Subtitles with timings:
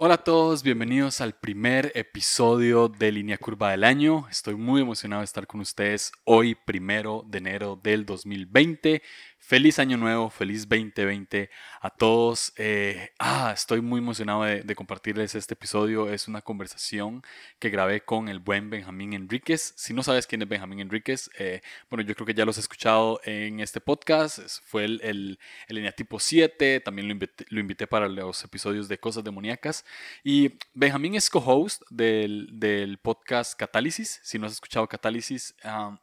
[0.00, 4.28] Hola a todos, bienvenidos al primer episodio de Línea Curva del Año.
[4.30, 9.02] Estoy muy emocionado de estar con ustedes hoy, primero de enero del 2020.
[9.40, 11.48] Feliz año nuevo, feliz 2020
[11.80, 12.52] a todos.
[12.56, 16.10] Eh, ah, estoy muy emocionado de, compartirles este episodio.
[16.10, 17.22] Es una conversación
[17.58, 19.72] que grabé con el buen Benjamín Enríquez.
[19.76, 22.60] Si no sabes quién es Benjamín Enríquez, eh, bueno, yo creo que ya los he
[22.60, 24.40] escuchado en este podcast.
[24.66, 28.98] Fue el, el, el tipo 7, también lo invité, lo invité, para los episodios de
[28.98, 29.86] Cosas Demoníacas.
[30.24, 34.20] Y Benjamín es co-host del, del, podcast Catálisis.
[34.24, 35.98] Si no has escuchado Catálisis, ah,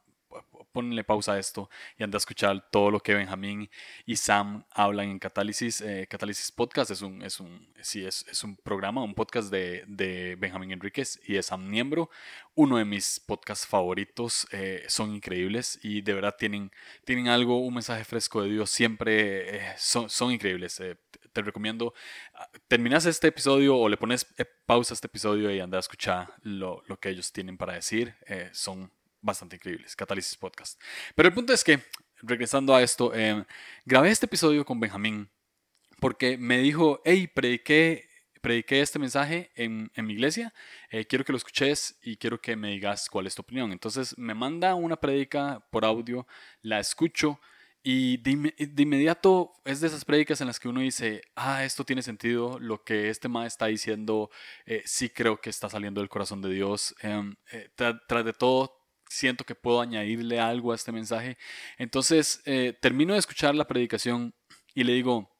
[0.76, 3.70] ponle pausa a esto y anda a escuchar todo lo que Benjamín
[4.04, 5.80] y Sam hablan en Catálisis.
[5.80, 9.84] Eh, Catálisis Podcast es un, es un, sí, es, es un programa, un podcast de,
[9.86, 12.10] de, Benjamín Enríquez y de Sam Miembro.
[12.54, 14.46] Uno de mis podcasts favoritos.
[14.52, 16.70] Eh, son increíbles y de verdad tienen,
[17.06, 18.68] tienen algo, un mensaje fresco de Dios.
[18.68, 20.76] Siempre eh, son, son, increíbles.
[21.32, 21.94] te recomiendo,
[22.34, 24.26] ah, terminas este episodio o le pones
[24.66, 28.14] pausa a este episodio y anda a escuchar lo, lo que ellos tienen para decir.
[28.52, 30.80] son bastante increíbles, Catálisis Podcast.
[31.14, 31.80] Pero el punto es que,
[32.22, 33.44] regresando a esto, eh,
[33.84, 35.30] grabé este episodio con Benjamín
[36.00, 38.08] porque me dijo, hey, prediqué,
[38.40, 40.52] prediqué este mensaje en, en mi iglesia,
[40.90, 43.72] eh, quiero que lo escuches y quiero que me digas cuál es tu opinión.
[43.72, 46.26] Entonces me manda una predica por audio,
[46.62, 47.40] la escucho.
[47.88, 51.84] Y de, de, inmediato es de esas prédicas en las que uno dice, ah, esto
[51.84, 54.28] tiene sentido, lo que este ma está diciendo,
[54.64, 56.96] eh, sí creo que está saliendo del corazón de Dios.
[57.00, 57.36] Em,
[57.76, 58.75] tras de todo,
[59.08, 61.36] siento que puedo añadirle algo a este mensaje.
[61.78, 64.34] Entonces, eh, termino de escuchar la predicación
[64.74, 65.36] y le digo,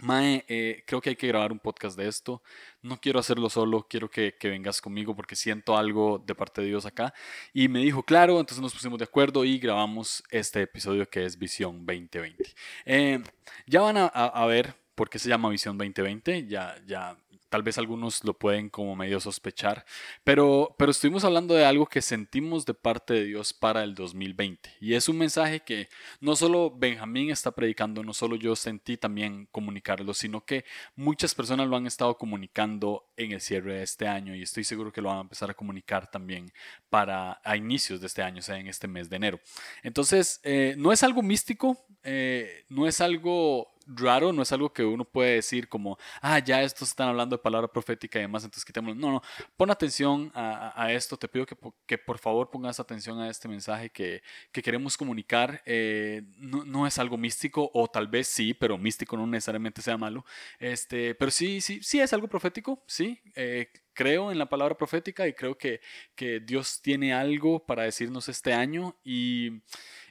[0.00, 2.42] Mae, eh, creo que hay que grabar un podcast de esto.
[2.82, 6.84] No quiero hacerlo solo, quiero que, vengas conmigo porque siento algo de parte de Dios
[6.84, 7.14] acá.
[7.52, 11.38] Y me dijo, claro, entonces nos pusimos de acuerdo y grabamos este episodio que es
[11.38, 12.44] Visión 2020.
[12.86, 13.22] Eh,
[13.66, 17.16] ya van a, a, ver por qué se llama Visión 2020, ya, ya
[17.54, 19.86] Tal vez algunos lo pueden como medio sospechar,
[20.24, 24.70] pero, pero estuvimos hablando de algo que sentimos de parte de Dios para el 2020.
[24.80, 29.46] Y es un mensaje que no solo Benjamín está predicando, no solo yo sentí también
[29.52, 30.64] comunicarlo, sino que
[30.96, 34.92] muchas personas lo han estado comunicando en el cierre de este año y estoy seguro
[34.92, 36.52] que lo van a empezar a comunicar también
[36.90, 39.38] para a inicios de este año, o sea, en este mes de enero.
[39.84, 44.84] Entonces, eh, no es algo místico, eh, no es algo raro, no es algo que
[44.84, 48.64] uno puede decir como, ah, ya estos están hablando de palabra profética y demás, entonces
[48.64, 48.94] quitémoslo.
[48.94, 49.22] No, no,
[49.56, 51.56] pon atención a, esto, te pido que,
[51.86, 55.62] que, por favor pongas atención a este mensaje que, que queremos comunicar.
[55.66, 59.96] Eh, no, no, es algo místico, o tal vez sí, pero místico no necesariamente sea
[59.96, 60.24] malo.
[60.58, 63.20] Este, pero sí, sí, sí es algo profético, sí.
[63.34, 65.80] Eh, creo en la palabra profética y creo que,
[66.14, 69.62] que Dios tiene algo para decirnos este año y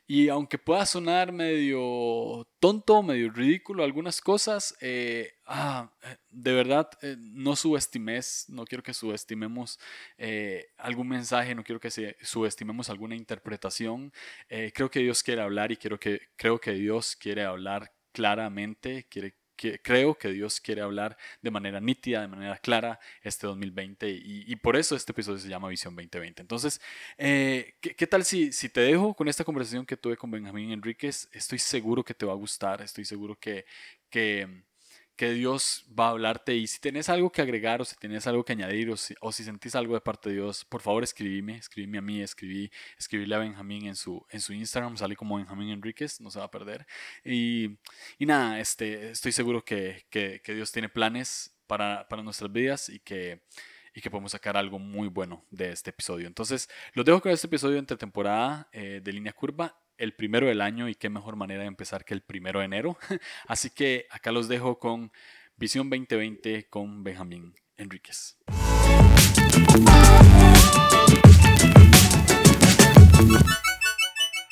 [0.05, 6.89] y aunque pueda sonar medio tonto, medio ridículo algunas cosas, eh, ah, eh, de verdad
[7.01, 9.79] eh, no subestimes, no quiero que subestimemos
[10.77, 11.89] algún mensaje, no quiero que
[12.21, 14.11] subestimemos alguna interpretación.
[14.73, 19.35] creo que Dios quiere hablar y quiero que, creo que Dios quiere hablar claramente, quiere
[19.55, 24.75] creo que Dios quiere hablar de manera nítida, de manera clara este 2020 y, por
[24.75, 26.41] eso este episodio se llama Visión 2020.
[26.41, 26.81] Entonces,
[27.17, 31.29] eh, ¿qué, tal si, si te dejo con esta conversación que tuve con Benjamín Enríquez?
[31.31, 33.65] Estoy seguro que te va a gustar, estoy seguro que,
[34.09, 34.47] que
[35.15, 38.43] que Dios va a hablarte y si tienes algo que agregar o si tienes algo
[38.43, 41.57] que añadir o si, o si sentís algo de parte de Dios, por favor escribime,
[41.57, 45.69] escribime a mí, escribí, escribirle a Benjamín en su, en su Instagram, sale como Benjamín
[45.69, 46.87] Enríquez, no se va a perder.
[47.23, 47.77] Y,
[48.17, 52.89] y nada, este, estoy seguro que, que, que Dios tiene planes para, para nuestras vidas
[52.89, 53.41] y que
[53.95, 56.25] y que podemos sacar algo muy bueno de este episodio.
[56.27, 60.61] Entonces, los dejo con este episodio entre temporada eh, de línea curva el primero del
[60.61, 62.97] año y qué mejor manera de empezar que el primero de enero.
[63.47, 65.11] Así que acá los dejo con
[65.55, 68.37] Visión 2020 con Benjamín Enríquez.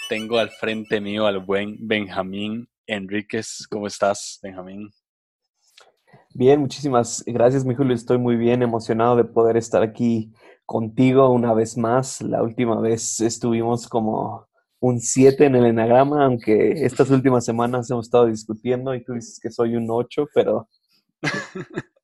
[0.10, 3.66] Tengo al frente mío al buen Benjamín Enríquez.
[3.70, 4.92] ¿Cómo estás, Benjamín?
[6.34, 7.96] Bien, muchísimas gracias, mi Julio.
[7.96, 10.34] Estoy muy bien emocionado de poder estar aquí
[10.66, 12.22] contigo una vez más.
[12.22, 14.51] La última vez estuvimos como
[14.82, 19.40] un 7 en el enagrama, aunque estas últimas semanas hemos estado discutiendo y tú dices
[19.40, 20.68] que soy un 8, pero,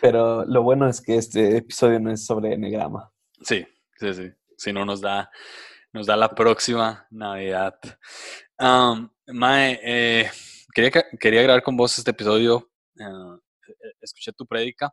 [0.00, 3.12] pero lo bueno es que este episodio no es sobre enagrama.
[3.42, 3.66] Sí,
[3.98, 4.30] sí, sí.
[4.56, 5.30] Si no nos da,
[5.92, 7.78] nos da la próxima Navidad.
[8.58, 10.30] Um, Mae, eh,
[10.74, 12.70] quería, quería grabar con vos este episodio.
[12.96, 13.38] Uh,
[14.00, 14.90] escuché tu prédica,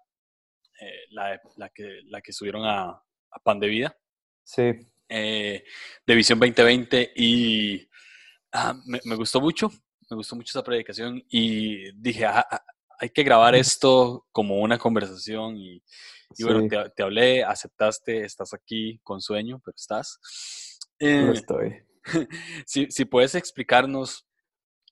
[0.82, 3.98] eh, la, la, que, la que subieron a, a Pan de Vida.
[4.44, 4.74] Sí
[5.10, 5.64] eh,
[6.06, 7.88] de Visión 2020 y
[8.52, 9.70] ah, me, gustó mucho,
[10.10, 12.64] me gustó mucho esa predicación y dije, ah, ah,
[13.00, 15.82] hay que grabar esto como una conversación y,
[16.40, 20.20] bueno, te, hablé, aceptaste, estás aquí con sueño, pero estás.
[21.00, 21.84] Eh, estoy.
[22.66, 24.26] Si, si, puedes explicarnos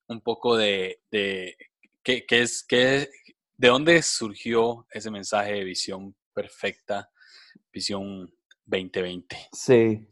[0.08, 1.56] un poco de, de
[2.04, 3.10] qué, qué es, qué,
[3.56, 7.10] de dónde surgió ese mensaje de visión perfecta,
[7.72, 8.34] visión
[8.66, 9.38] 2020.
[9.52, 10.08] Sí,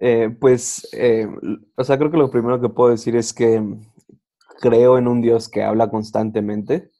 [0.00, 1.28] eh, pues, eh,
[1.76, 3.62] o sea, creo que lo primero que puedo decir es que
[4.60, 6.90] creo en un Dios que habla constantemente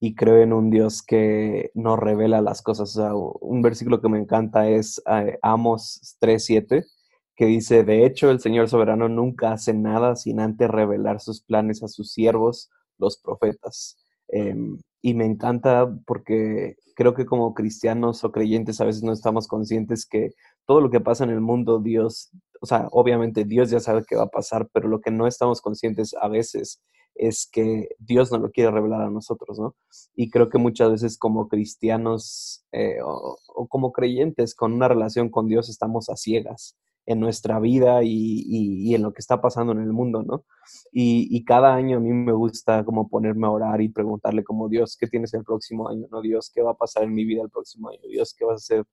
[0.00, 2.96] y creo en un Dios que nos revela las cosas.
[3.40, 6.86] Un versículo que me encanta es eh, Amos 3.7,
[7.34, 11.82] que dice, de hecho, el Señor soberano nunca hace nada sin antes revelar sus planes
[11.82, 13.98] a sus siervos, los profetas.
[14.28, 19.46] Em, y me encanta porque creo que como cristianos o creyentes a veces no estamos
[19.46, 20.32] conscientes que
[20.66, 22.30] todo lo que pasa en el mundo, Dios,
[22.60, 25.60] o sea, obviamente Dios ya sabe qué va a pasar, pero lo que no estamos
[25.60, 26.80] conscientes a veces
[27.14, 29.74] es que Dios no lo quiere revelar a nosotros, ¿no?
[30.14, 33.38] Y creo que muchas veces como cristianos eh, o,
[33.68, 36.76] como creyentes con una relación con Dios estamos a ciegas
[37.06, 40.44] en nuestra vida y, en lo que está pasando en el mundo, ¿no?
[40.92, 44.96] Y, cada año a mí me gusta como ponerme a orar y preguntarle como Dios,
[44.98, 46.06] ¿qué tienes el próximo año?
[46.10, 46.20] ¿No?
[46.20, 48.00] Dios, ¿qué va a pasar en mi vida el próximo año?
[48.10, 48.84] Dios, ¿qué vas a hacer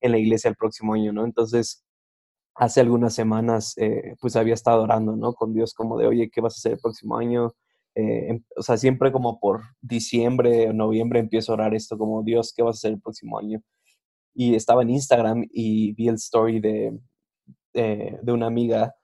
[0.00, 1.12] en la iglesia el próximo año?
[1.12, 1.24] ¿No?
[1.24, 1.84] Entonces,
[2.54, 5.32] hace algunas semanas, eh, pues había estado orando, ¿no?
[5.34, 7.54] Con Dios como de, oye, ¿qué vas a hacer el próximo año?
[7.94, 12.22] Eh, em, o sea, siempre como por diciembre o noviembre empiezo a orar esto como,
[12.22, 13.62] Dios, ¿qué vas a hacer el próximo año?
[14.34, 16.98] Y estaba en Instagram y vi el story de,
[17.74, 18.94] eh, de una amiga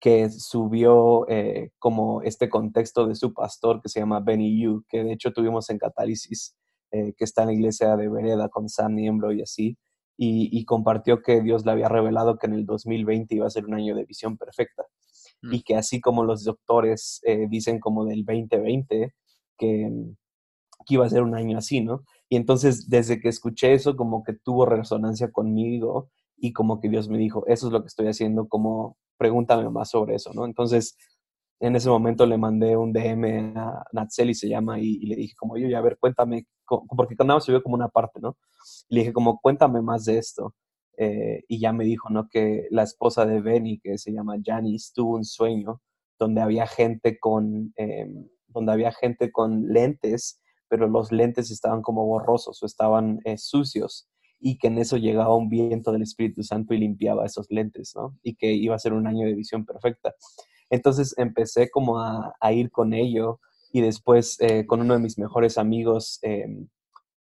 [0.00, 5.04] que subió eh, como este contexto de su pastor que se llama Benny Yu, que
[5.04, 6.56] de hecho tuvimos en Catálisis,
[6.90, 9.76] que está en la iglesia de Vereda con Sam Niembro y así,
[10.16, 13.66] y, y, compartió que Dios le había revelado que en el 2020 iba a ser
[13.66, 14.86] un año de visión perfecta.
[15.42, 15.54] Mm.
[15.54, 19.14] y que así como los doctores eh, dicen como del 2020,
[19.58, 19.90] que,
[20.86, 22.04] que iba a ser un año así, ¿no?
[22.28, 27.08] Y entonces desde que escuché eso como que tuvo resonancia conmigo y como que Dios
[27.08, 30.44] me dijo, eso es lo que estoy haciendo, como pregúntame más sobre eso, ¿no?
[30.44, 30.96] Entonces
[31.60, 35.56] en ese momento le mandé un DM a Natseli, se llama, y, le dije como,
[35.56, 36.46] yo, a ver, cuéntame,
[36.96, 38.36] porque con nada se vio como una parte, ¿no?
[38.88, 40.54] Y le dije como, cuéntame más de esto.
[40.98, 42.28] Eh, y ya me dijo, ¿no?
[42.28, 45.80] Que la esposa de Benny, que se llama Janice, tuvo un sueño
[46.18, 52.06] donde había gente con, em, donde había gente con lentes, pero los lentes estaban como
[52.06, 54.08] borrosos o estaban eh, sucios
[54.40, 58.16] y que en eso llegaba un viento del Espíritu Santo y limpiaba esos lentes, ¿no?
[58.22, 60.14] Y que iba a ser un año de visión perfecta.
[60.70, 63.40] Entonces empecé como a, ir con ello
[63.72, 66.68] y después eh, con uno de mis mejores amigos, em,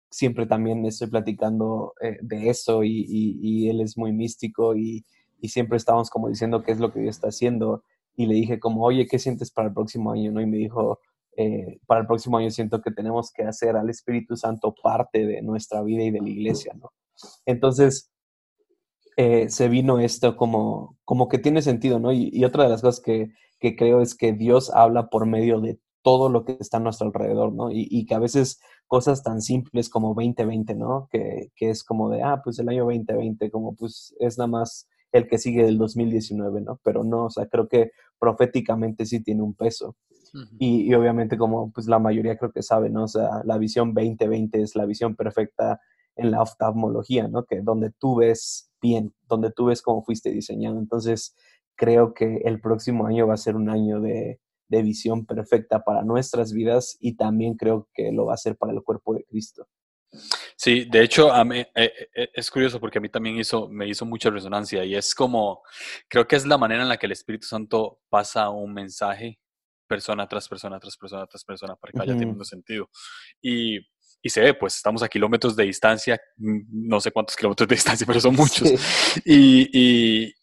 [0.10, 5.06] siempre también estoy platicando eh, de eso y, él es muy místico y,
[5.44, 7.84] siempre estamos como diciendo qué es lo que Dios está haciendo
[8.16, 10.32] y le dije como, oye, ¿qué sientes para el próximo año?
[10.32, 10.40] ¿no?
[10.40, 11.00] Y me dijo,
[11.36, 15.42] eh, para el próximo año siento que tenemos que hacer al Espíritu Santo parte de
[15.42, 16.92] nuestra vida y de la iglesia, ¿no?
[17.46, 18.12] Entonces,
[19.18, 22.12] eh, se vino esto como, como que tiene sentido, ¿no?
[22.12, 25.80] Y, otra de las cosas que, que, creo es que Dios habla por medio de
[26.02, 27.72] todo lo que está a nuestro alrededor, ¿no?
[27.72, 31.08] Y, y que a veces cosas tan simples como 2020, ¿no?
[31.12, 34.88] Que, que, es como de, ah, pues el año 2020, como pues es nada más
[35.12, 36.80] el que sigue del 2019, ¿no?
[36.84, 39.96] Pero no, o sea, creo que proféticamente sí tiene un peso.
[40.58, 43.04] y, y, obviamente como pues la mayoría creo que sabe, ¿no?
[43.04, 45.80] O sea, la visión 2020 es la visión perfecta
[46.16, 47.46] en la oftalmología, ¿no?
[47.46, 50.80] Que donde tú ves bien, donde tú ves cómo fuiste diseñado.
[50.80, 51.36] Entonces,
[51.76, 56.04] creo que el próximo año va a ser un año de, de visión perfecta para
[56.04, 59.68] nuestras vidas y también creo que lo va a hacer para el cuerpo de Cristo.
[60.56, 63.88] Sí, de hecho, a mí, eh, eh, es curioso porque a mí también hizo, me
[63.88, 65.64] hizo mucha resonancia y es como,
[66.08, 69.40] creo que es la manera en la que el Espíritu Santo pasa un mensaje
[69.88, 72.90] persona tras persona, tras persona, tras persona, para que vaya teniendo sentido.
[73.42, 73.80] Y,
[74.24, 77.76] y, se ve, pues estamos a kilómetros de distancia, mm, no sé cuántos kilómetros de
[77.76, 78.72] distancia, pero son muchos.
[79.26, 80.34] Y, y,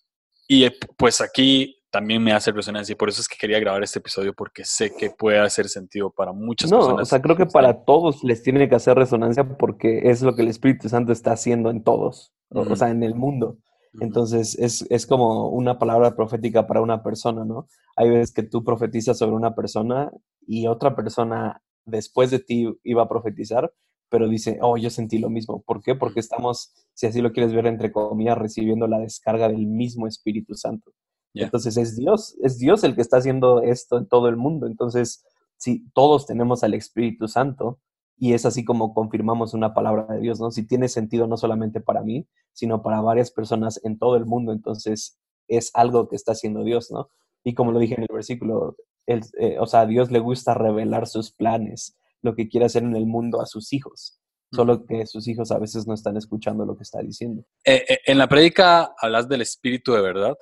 [0.46, 3.82] y, eh, pues aquí también me hace resonancia y por eso es que quería grabar
[3.82, 6.96] este episodio porque sé que puede hacer sentido para muchas personas.
[6.96, 10.36] No, o sea, creo que para todos les tiene que hacer resonancia porque es lo
[10.36, 13.58] que el Espíritu Santo está haciendo en todos, o sea, en el mundo.
[13.98, 17.66] Entonces, es, es, como una palabra profética para una persona, ¿no?
[17.96, 20.12] Hay veces que tú profetizas sobre una persona
[20.46, 21.60] y otra persona
[21.90, 23.72] después de ti iba a profetizar,
[24.08, 25.62] pero dice, oh, yo sentí lo mismo.
[25.62, 25.94] ¿Por qué?
[25.94, 30.54] Porque estamos, si así lo quieres ver, entre comillas, recibiendo la descarga del mismo Espíritu
[30.54, 30.92] Santo.
[31.32, 34.66] Entonces es Dios, es Dios el que está haciendo esto en todo el mundo.
[34.66, 35.24] Entonces,
[35.56, 37.78] si todos tenemos al Espíritu Santo,
[38.16, 40.50] y es así como confirmamos una palabra de Dios, ¿no?
[40.50, 44.52] Si tiene sentido no solamente para mí, sino para varias personas en todo el mundo,
[44.52, 45.18] entonces
[45.48, 47.08] es algo que está haciendo Dios, ¿no?
[47.44, 48.76] Y como lo dije en el versículo,
[49.10, 52.94] eh, o sea, a Dios le gusta revelar sus planes lo que quiere hacer en
[52.94, 54.20] el mundo a sus hijos.
[54.52, 57.44] Solo que sus hijos a veces no están escuchando lo que está diciendo.
[57.64, 60.36] Eh, eh, en la prédica hablas del espíritu de verdad.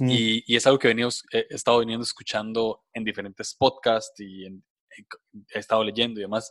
[0.00, 6.18] y, es algo que he estado viniendo escuchando en diferentes podcasts y he estado leyendo
[6.18, 6.50] y demás.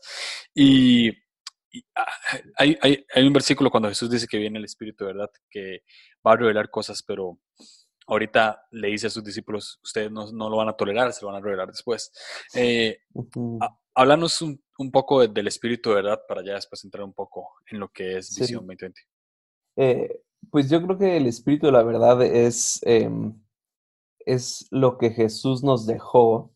[0.56, 1.10] Y,
[1.96, 2.06] ah,
[2.58, 5.84] hay, hay, hay, un versículo cuando Jesús dice que viene el espíritu de verdad, que
[6.26, 7.38] va a revelar cosas, pero
[8.10, 11.32] ahorita le dice a sus discípulos, ustedes no, no lo van a tolerar, se lo
[11.32, 12.12] van a revelar después.
[12.54, 13.00] Eh,
[13.94, 17.80] háblanos un, un poco del espíritu de verdad para ya después entrar un poco en
[17.80, 19.02] lo que es Visión 2020.
[19.76, 23.40] Eh, pues yo creo que el espíritu de la verdad es, em,
[24.26, 26.54] es lo que Jesús nos dejó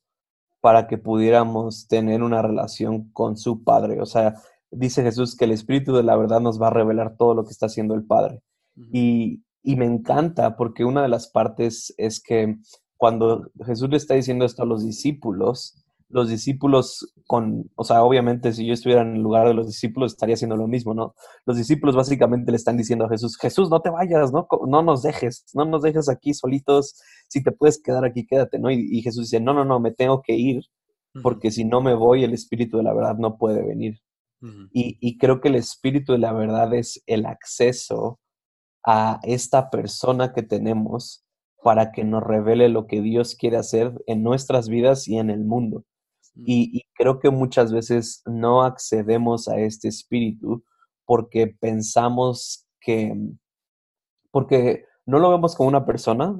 [0.62, 4.02] para que pudiéramos tener una relación con su Padre.
[4.02, 4.36] O sea,
[4.72, 7.52] dice Jesús que el espíritu de la verdad nos va a revelar todo lo que
[7.52, 8.42] está haciendo el Padre.
[8.92, 12.58] y, y me encanta porque una de las partes es que
[12.98, 18.54] cuando Jesús le está diciendo esto a los discípulos, los discípulos con, o sea, obviamente
[18.54, 21.16] si yo estuviera en el lugar de los discípulos estaría haciendo lo mismo, ¿no?
[21.46, 24.48] Los discípulos básicamente le están diciendo a Jesús, Jesús, no te vayas, ¿no?
[24.68, 28.70] No nos dejes, no nos dejes aquí solitos, si te puedes quedar aquí, quédate, ¿no?
[28.70, 30.64] Y, Jesús dice, no, no, no, me tengo que ir,
[31.24, 34.00] porque si no me voy, el Espíritu de la verdad no puede venir.
[34.72, 38.20] y, y creo que el Espíritu de la verdad es el acceso
[38.86, 41.24] a esta persona que tenemos
[41.64, 45.46] para que nos revele lo que Dios quiere hacer en nuestras vidas y en el
[45.46, 45.86] mundo.
[46.36, 50.64] Y, creo que muchas veces no accedemos a este espíritu
[51.06, 53.14] porque pensamos que,
[54.32, 56.36] porque no lo vemos como una persona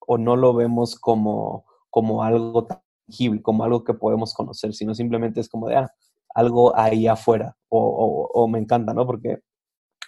[0.00, 5.40] o no lo vemos como, como algo tangible, como algo que podemos conocer, sino simplemente
[5.40, 5.92] es como de, ah,
[6.34, 9.06] algo ahí afuera, o, o, me encanta, ¿no?
[9.06, 9.40] Porque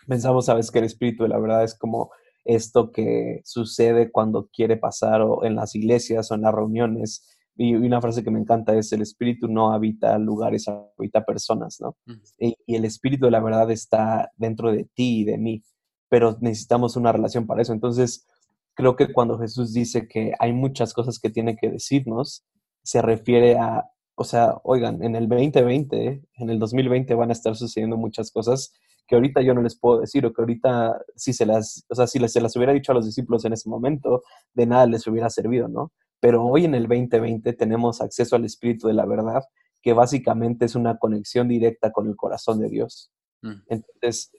[0.07, 2.11] pensamos, sabes, que el espíritu de la verdad es como
[2.45, 7.75] esto que sucede cuando quiere pasar o en las iglesias o en las reuniones, y
[7.75, 11.97] una frase que me encanta es, el espíritu no habita lugares, habita personas, ¿no?
[12.39, 15.63] y, el espíritu de la verdad está dentro de ti y de mí,
[16.09, 17.73] pero necesitamos una relación para eso.
[17.73, 18.27] Entonces,
[18.75, 22.45] creo que cuando Jesús dice que hay muchas cosas que tiene que decirnos,
[22.83, 27.57] se refiere a, o sea, oigan, en el 2020, en el 2020 van a estar
[27.57, 28.75] sucediendo muchas cosas
[29.07, 32.07] que ahorita yo no les puedo decir o que ahorita si se las, o sea,
[32.07, 34.23] si se las hubiera dicho a los discípulos en ese momento,
[34.55, 35.93] de nada les hubiera servido, ¿no?
[36.21, 39.43] pero hoy en el 2020 tenemos acceso al Espíritu de la verdad,
[39.83, 43.13] que básicamente es una conexión directa con el corazón de Dios.
[43.43, 43.63] Mm.
[43.69, 44.33] Entonces,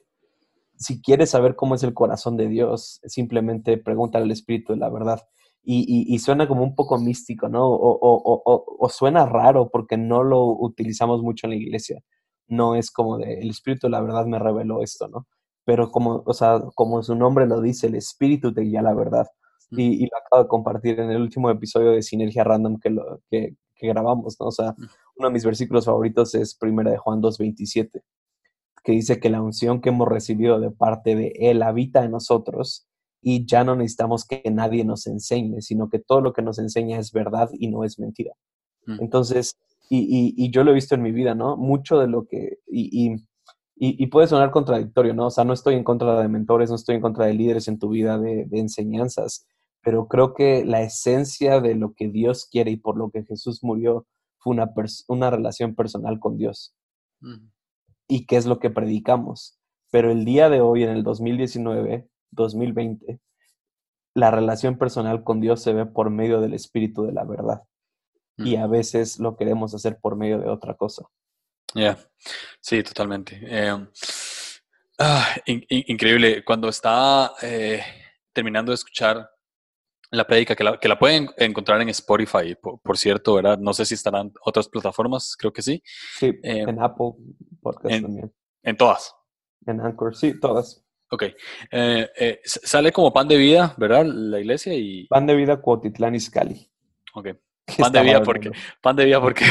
[0.76, 4.90] si quieres saber cómo es el corazón de Dios, simplemente pregúntale al Espíritu de la
[4.90, 5.22] verdad.
[5.70, 7.68] Y, suena como un poco místico, ¿no?
[7.70, 12.02] O, suena raro porque no lo utilizamos mucho en la iglesia.
[12.48, 15.27] No es como de, el Espíritu la verdad me reveló esto, ¿no?
[15.66, 19.27] Pero como, o sea, como su nombre lo dice, el Espíritu te guía la verdad
[19.72, 23.56] y, lo acabo de compartir en el último episodio de Sinergia Random que, lo, que,
[23.82, 24.48] grabamos, ¿no?
[24.48, 24.75] O sea,
[25.18, 28.01] uno de mis versículos favoritos es Primera de Juan 2.27,
[28.84, 32.88] que dice que la unción que hemos recibido de parte de Él habita en nosotros
[33.22, 36.98] y ya no necesitamos que nadie nos enseñe, sino que todo lo que nos enseña
[36.98, 38.34] es verdad y no es mentira.
[39.00, 39.58] Entonces,
[39.89, 41.58] y, y, yo lo he visto en mi vida, ¿no?
[41.58, 43.15] Mucho de lo que, y,
[43.75, 45.27] y, puede sonar contradictorio, ¿no?
[45.27, 47.79] O sea, no estoy en contra de mentores, no estoy en contra de líderes en
[47.79, 49.48] tu vida, de, de enseñanzas,
[49.82, 53.63] pero creo que la esencia de lo que Dios quiere y por lo que Jesús
[53.63, 54.06] murió
[54.39, 54.74] fue una,
[55.08, 56.75] una relación personal con Dios.
[58.08, 59.58] Y qué es lo que predicamos.
[59.91, 63.20] Pero el día de hoy, en el 2019, 2020,
[64.13, 67.62] la relación personal con Dios se ve por medio del Espíritu de la verdad.
[68.38, 71.06] Y a veces lo queremos hacer por medio de otra cosa.
[71.74, 71.98] Ya,
[72.62, 73.39] sí, totalmente.
[73.41, 73.88] Em,
[75.00, 76.44] ah, increíble.
[76.44, 77.82] Cuando estaba eh,
[78.32, 79.29] terminando de escuchar
[80.12, 83.58] la prédica, que la, que la pueden encontrar en Spotify, por, cierto, ¿verdad?
[83.58, 85.82] No sé si estarán otras plataformas, creo que sí.
[86.17, 87.13] Sí, eh, en Apple
[87.62, 88.34] Podcast también.
[88.63, 89.13] En todas.
[89.65, 90.84] En Anchor, sí, todas.
[91.10, 91.24] Ok.
[91.72, 94.06] Eh, eh, sale como pan de vida, ¿verdad?
[94.06, 95.08] La iglesia y...
[95.08, 96.70] Pan de vida Cuautitlán Izcalli.
[97.13, 97.29] Ok.
[97.78, 98.52] Pan de vida porque...
[98.82, 99.46] Pan de vida porque...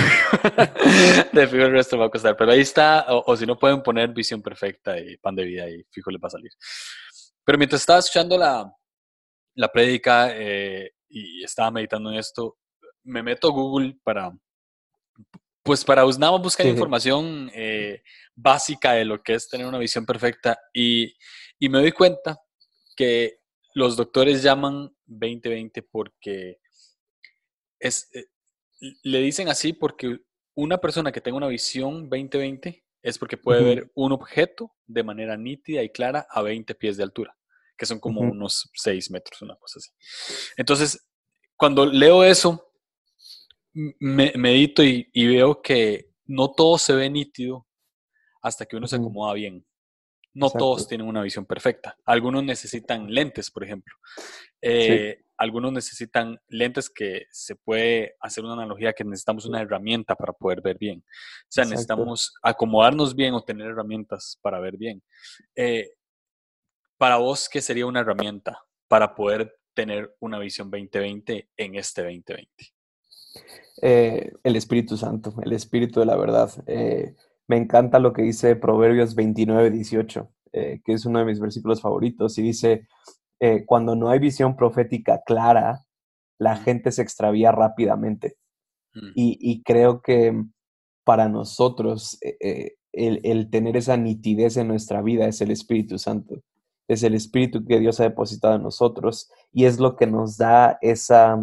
[1.33, 2.37] de fijo el resto va a costar.
[2.37, 5.85] Pero ahí está, o, si no pueden poner visión perfecta y pan de vida y
[5.91, 6.51] fijo le va a salir.
[7.45, 8.73] Pero mientras estaba escuchando la,
[9.55, 12.57] la prédica eh, y estaba meditando en esto,
[13.05, 14.33] me meto a Google para,
[15.63, 18.03] pues para nada buscar información eh,
[18.35, 21.13] básica de lo que es tener una visión perfecta y,
[21.61, 22.39] me doy cuenta
[22.97, 23.39] que
[23.75, 26.59] los doctores llaman 2020 porque
[27.79, 28.27] es, eh,
[29.03, 30.19] le dicen así porque
[30.55, 35.37] una persona que tenga una visión 2020 es porque puede ver un objeto de manera
[35.37, 37.37] nítida y clara a 20 pies de altura
[37.77, 39.91] que son como unos 6 metros, una cosa así.
[40.57, 41.07] Entonces,
[41.57, 42.73] cuando leo eso,
[43.73, 47.67] me, medito y, veo que no todo se ve nítido
[48.41, 49.67] hasta que uno se acomoda bien.
[50.33, 51.97] No todos tienen una visión perfecta.
[52.05, 53.95] Algunos necesitan lentes, por ejemplo.
[54.61, 60.33] Eh, algunos necesitan lentes que se puede hacer una analogía que necesitamos una herramienta para
[60.33, 61.05] poder ver bien.
[61.07, 65.03] O sea, necesitamos acomodarnos bien o tener herramientas para ver bien.
[65.55, 65.91] Eh,
[66.99, 72.49] para vos, ¿qué sería una herramienta para poder tener una visión 2020 en este 2020?
[73.83, 76.51] Eh, el Espíritu Santo, el Espíritu de la verdad.
[76.67, 77.15] Eh,
[77.47, 81.81] me encanta lo que dice Proverbios 29, 18, eh, que es uno de mis versículos
[81.81, 82.89] favoritos, y dice,
[83.67, 85.85] cuando no hay visión profética clara,
[86.39, 88.37] la gente se extravía rápidamente.
[88.95, 89.13] Mm.
[89.15, 90.43] Y, creo que
[91.05, 92.19] para nosotros
[92.97, 96.43] el, el, tener esa nitidez en nuestra vida es el Espíritu Santo.
[96.89, 100.79] Es el Espíritu que Dios ha depositado en nosotros y es lo que nos da
[100.81, 101.37] esa,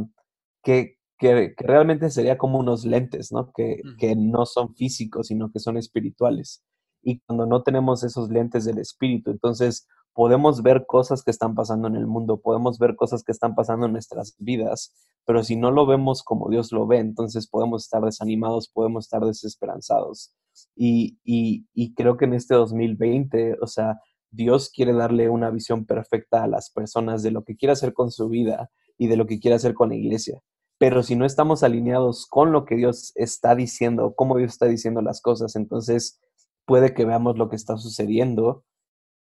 [0.63, 3.51] que, que, realmente sería como unos lentes, ¿no?
[3.51, 6.63] Que, que, no son físicos, sino que son espirituales.
[7.03, 11.87] Y cuando no tenemos esos lentes del espíritu, entonces podemos ver cosas que están pasando
[11.87, 14.93] en el mundo, podemos ver cosas que están pasando en nuestras vidas,
[15.25, 19.21] pero si no lo vemos como Dios lo ve, entonces podemos estar desanimados, podemos estar
[19.21, 20.33] desesperanzados.
[20.75, 23.99] Y, y, y creo que en este 2020, o sea,
[24.31, 28.11] Dios quiere darle una visión perfecta a las personas de lo que quiere hacer con
[28.11, 30.41] su vida y de lo que quiere hacer con la iglesia
[30.83, 35.01] pero si no estamos alineados con lo que Dios está diciendo, cómo Dios está diciendo
[35.01, 36.19] las cosas, entonces
[36.65, 38.65] puede que veamos lo que está sucediendo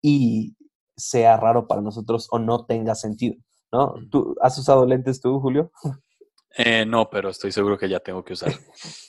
[0.02, 0.56] y
[1.02, 3.36] sea raro para nosotros o no tenga sentido,
[3.72, 3.96] ¿no?
[4.10, 5.72] ¿Tú has usado lentes tú, Julio?
[6.58, 8.52] Eh, no, pero estoy seguro que ya tengo que usar.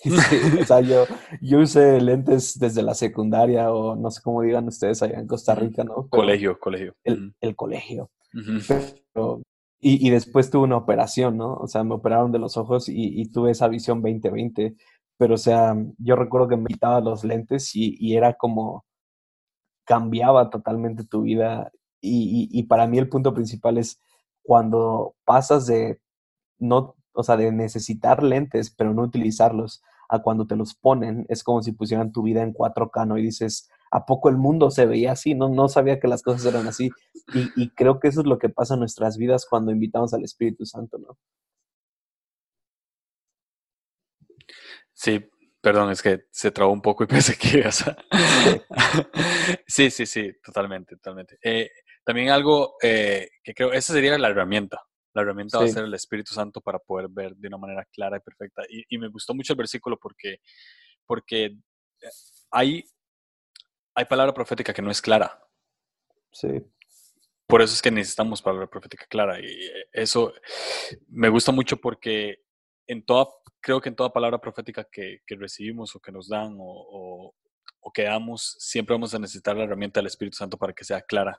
[0.61, 1.05] o sea, yo,
[1.41, 5.55] yo usé lentes desde la secundaria o no sé cómo digan ustedes allá en Costa
[5.55, 6.09] Rica, ¿no?
[6.09, 6.95] colegio, colegio.
[7.03, 8.11] El, el colegio.
[9.13, 9.43] Pero
[9.85, 11.55] y, después tuve una operación, ¿no?
[11.55, 14.77] O sea, me operaron de los ojos y, tuve esa visión 2020.
[15.19, 18.85] Pero, o sea, yo recuerdo que me quitaba los lentes y, era como
[19.85, 21.73] cambiaba totalmente tu vida.
[22.05, 24.01] Y, para mí el punto principal es
[24.43, 26.01] cuando pasas de
[26.59, 31.43] no, o sea, de necesitar lentes, pero no utilizarlos, a cuando te los ponen, es
[31.43, 33.17] como si pusieran tu vida en 4K, ¿no?
[33.17, 35.35] Y dices, ¿a poco el mundo se veía así?
[35.35, 36.91] No, no sabía que las cosas eran así.
[37.57, 40.67] Y, creo que eso es lo que pasa en nuestras vidas cuando invitamos al Espíritu
[40.67, 41.17] Santo, ¿no?
[44.93, 45.25] Sí,
[45.63, 47.97] perdón, es que se trabó un poco y pensé que ibas a...
[49.67, 51.39] sí, sí, sí, totalmente, totalmente.
[51.43, 51.71] Eh,
[52.05, 54.81] también algo eh, que creo, esa sería la herramienta,
[55.15, 58.17] la herramienta va a ser el Espíritu Santo para poder ver de una manera clara
[58.17, 58.63] y perfecta.
[58.69, 60.39] Y, me gustó mucho el versículo porque,
[61.07, 62.11] porque eh,
[62.51, 62.85] hay,
[63.95, 65.39] hay palabra profética que no es clara.
[66.33, 66.49] Sí.
[67.47, 69.39] Por eso es que necesitamos palabra profética clara.
[69.39, 70.33] Y eh, eso
[71.09, 72.43] me gusta mucho porque
[72.87, 73.29] en toda,
[73.61, 77.35] creo que en toda palabra profética que, recibimos o que nos dan o, o,
[77.91, 81.39] que damos, siempre vamos a necesitar la herramienta del Espíritu Santo para que sea clara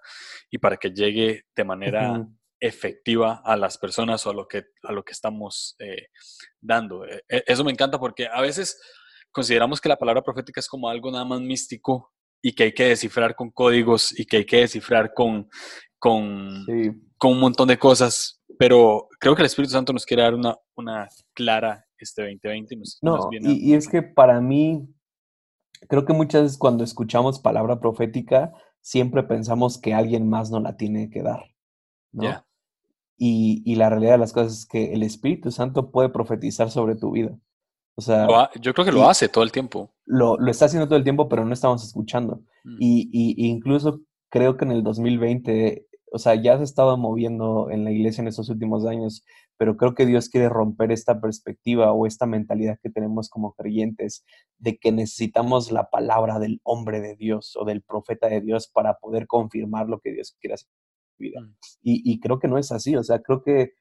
[0.49, 2.27] y para que llegue de manera
[2.59, 6.07] efectiva a las personas o a lo que, a lo que estamos eh,
[6.61, 7.05] dando.
[7.05, 8.79] E, e, eso me encanta porque a veces
[9.31, 12.85] consideramos que la palabra profética es como algo nada más místico y que hay que
[12.85, 15.49] descifrar con códigos y que hay que descifrar con,
[15.97, 16.65] con,
[17.17, 20.57] con un montón de cosas, pero creo que el Espíritu Santo nos quiere dar una,
[20.75, 22.75] una clara este 2020.
[23.01, 24.87] no, y, y, es que para mí,
[25.87, 30.77] creo que muchas veces cuando escuchamos palabra profética, siempre pensamos que alguien más nos la
[30.77, 31.45] tiene que dar.
[32.11, 32.43] ¿no?
[33.17, 37.11] Y, la realidad de las cosas es que el Espíritu Santo puede profetizar sobre tu
[37.11, 37.37] vida.
[37.95, 38.27] O sea,
[38.59, 39.93] yo creo que lo hace todo el tiempo.
[40.05, 42.41] Lo, lo, está haciendo todo el tiempo, pero no estamos escuchando.
[42.63, 42.77] Mm.
[42.79, 47.83] Y, y, incluso creo que en el 2020, o sea, ya se estaba moviendo en
[47.83, 49.25] la iglesia en estos últimos años,
[49.57, 54.23] pero creo que Dios quiere romper esta perspectiva o esta mentalidad que tenemos como creyentes
[54.59, 58.99] de que necesitamos la palabra del hombre de Dios o del profeta de Dios para
[58.99, 60.69] poder confirmar lo que Dios quiere hacer
[61.17, 61.41] vida.
[61.41, 61.55] Mm.
[61.81, 63.71] Y, creo que no es así, o sea, creo que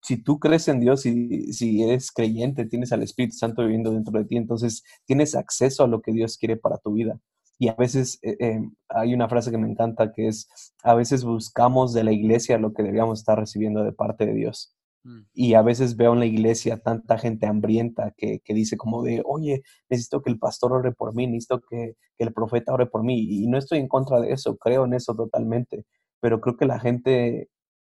[0.00, 4.18] si tú crees en Dios y si eres creyente, tienes al Espíritu Santo viviendo dentro
[4.18, 7.20] de ti, entonces tienes acceso a lo que Dios quiere para tu vida.
[7.58, 10.48] Y a veces eh, eh, hay una frase que me encanta que es,
[10.82, 14.74] a veces buscamos de la iglesia lo que debíamos estar recibiendo de parte de Dios.
[15.04, 15.20] Mm.
[15.34, 19.62] Y a veces veo en la iglesia tanta gente hambrienta que, dice como de, oye,
[19.88, 23.20] necesito que el pastor ore por mí, necesito que, que, el profeta ore por mí.
[23.20, 25.84] Y no estoy en contra de eso, creo en eso totalmente
[26.24, 27.50] pero creo que la gente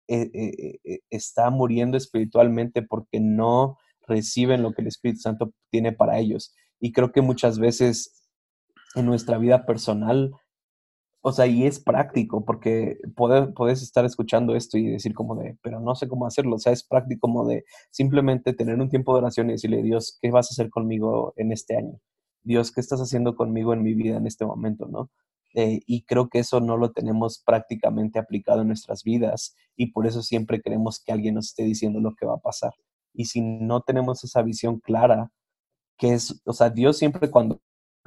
[0.09, 3.77] eh, eh, eh, está muriendo espiritualmente porque no
[4.09, 6.55] reciben lo que el Espíritu Santo tiene para ellos.
[6.81, 8.24] Y creo que muchas veces
[8.95, 10.33] en nuestra vida personal,
[11.23, 15.81] o sea, y es práctico, porque puedes, estar escuchando esto y decir como de, pero
[15.81, 19.21] no sé cómo hacerlo, o sea, es práctico como de simplemente tener un tiempo de
[19.21, 21.99] oración y decirle, Dios, ¿qué vas a hacer conmigo en este año?
[22.43, 25.11] Dios, ¿qué estás haciendo conmigo en mi vida en este momento, no?
[25.55, 30.07] Eh, y creo que eso no lo tenemos prácticamente aplicado en nuestras vidas y por
[30.07, 32.73] eso siempre queremos que alguien nos esté diciendo lo que va a pasar.
[33.15, 35.31] Y si no tenemos esa visión clara,
[35.97, 37.61] que es, o sea, Dios siempre cuando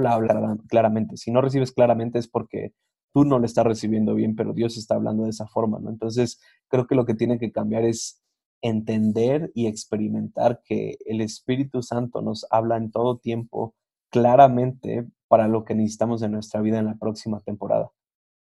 [0.05, 2.73] habla claramente, si no recibes claramente es porque
[3.13, 5.89] tú no lo estás recibiendo bien, pero Dios está hablando de esa forma, ¿no?
[5.89, 8.21] Entonces, creo que lo que tiene que cambiar es
[8.61, 13.75] entender y experimentar que el Espíritu Santo nos habla en todo tiempo
[14.09, 17.89] claramente para lo que necesitamos en nuestra vida en la próxima temporada.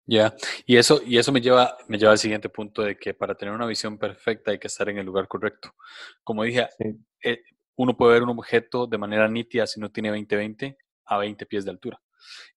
[0.07, 0.35] Ya,
[0.66, 3.54] y eso, y eso me lleva, me lleva al siguiente punto de que para tener
[3.54, 5.74] una visión perfecta hay que estar en el lugar correcto.
[6.22, 6.68] Como dije,
[7.22, 7.42] eh,
[7.76, 11.64] uno puede ver un objeto de manera nítida si no tiene 20-20 a 20 pies
[11.64, 12.00] de altura.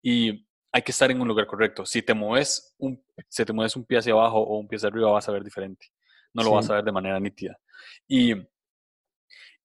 [0.02, 1.86] Y hay que estar en un lugar correcto.
[1.86, 4.90] Si te mueves un, si te mueves un pie hacia abajo o un pie hacia
[4.90, 5.88] arriba, vas a ver diferente.
[6.34, 7.58] No lo vas a ver de manera nítida.
[8.08, 8.34] Y,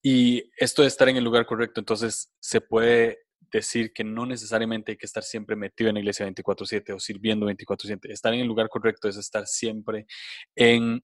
[0.01, 3.19] y esto de estar en el lugar correcto, entonces se puede
[3.51, 7.45] decir que no necesariamente hay que estar siempre metido en la iglesia 24/7 o sirviendo
[7.45, 8.11] 24/7.
[8.11, 10.07] Estar en el lugar correcto es estar siempre
[10.55, 11.03] en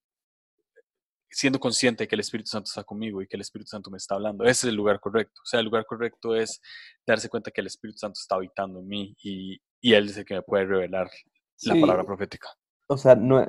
[1.30, 3.98] siendo consciente de que el Espíritu Santo está conmigo y que el Espíritu Santo me
[3.98, 4.44] está hablando.
[4.44, 5.42] Ese es el lugar correcto.
[5.44, 6.62] O sea, el lugar correcto es
[7.06, 10.36] darse cuenta que el Espíritu Santo está habitando en mí y, y Él dice que
[10.36, 11.10] me puede revelar
[11.64, 12.50] la palabra profética.
[12.88, 13.46] O sea, no,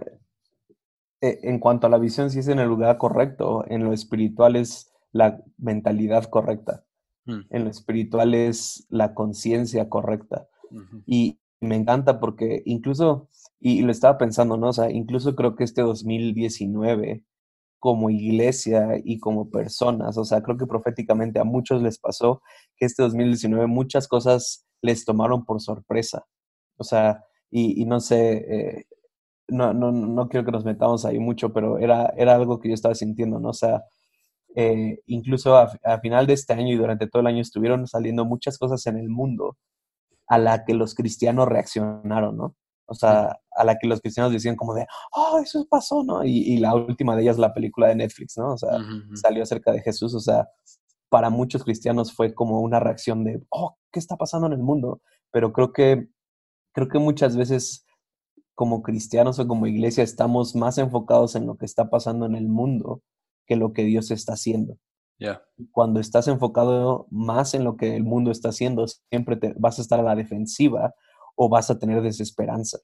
[1.23, 4.57] eh, en cuanto a la visión, si es en el lugar correcto, en lo espiritual
[4.57, 6.85] es la mentalidad correcta.
[7.27, 7.41] Mm.
[7.51, 10.49] En lo espiritual es la conciencia correcta.
[11.05, 14.69] Y me encanta porque incluso, y, lo estaba pensando, ¿no?
[14.69, 17.25] O sea, incluso creo que este 2019,
[17.81, 22.43] como iglesia y como personas, o sea, creo que proféticamente a muchos les pasó
[22.77, 26.25] que este 2019 muchas cosas les tomaron por sorpresa.
[26.77, 28.85] O sea, y, no sé, eh,
[29.49, 32.75] no, no, no quiero que nos metamos ahí mucho, pero era, era algo que yo
[32.75, 33.51] estaba sintiendo, ¿no?
[33.51, 33.83] O sea,
[34.57, 35.69] eh, incluso a,
[36.01, 39.09] final de este año y durante todo el año estuvieron saliendo muchas cosas en el
[39.09, 39.57] mundo
[40.27, 42.57] a la que los cristianos reaccionaron, ¿no?
[42.87, 46.25] O sea, a la que los cristianos decían como de, oh, eso pasó, ¿no?
[46.25, 48.55] Y, la última de ellas, la película de Netflix, ¿no?
[48.55, 48.71] O sea,
[49.15, 50.49] salió acerca de Jesús, o sea,
[51.09, 55.03] para muchos cristianos fue como una reacción de, oh, ¿qué está pasando en el mundo?
[55.31, 56.09] Pero creo que,
[56.73, 57.85] creo que muchas veces
[58.55, 62.49] como cristianos o como iglesia estamos más enfocados en lo que está pasando en el
[62.49, 63.03] mundo
[63.47, 64.79] que lo que Dios está haciendo.
[65.73, 69.83] Cuando estás enfocado más en lo que el mundo está haciendo, siempre te, vas a
[69.83, 70.95] estar a la defensiva
[71.37, 72.79] o vas a tener desesperanza.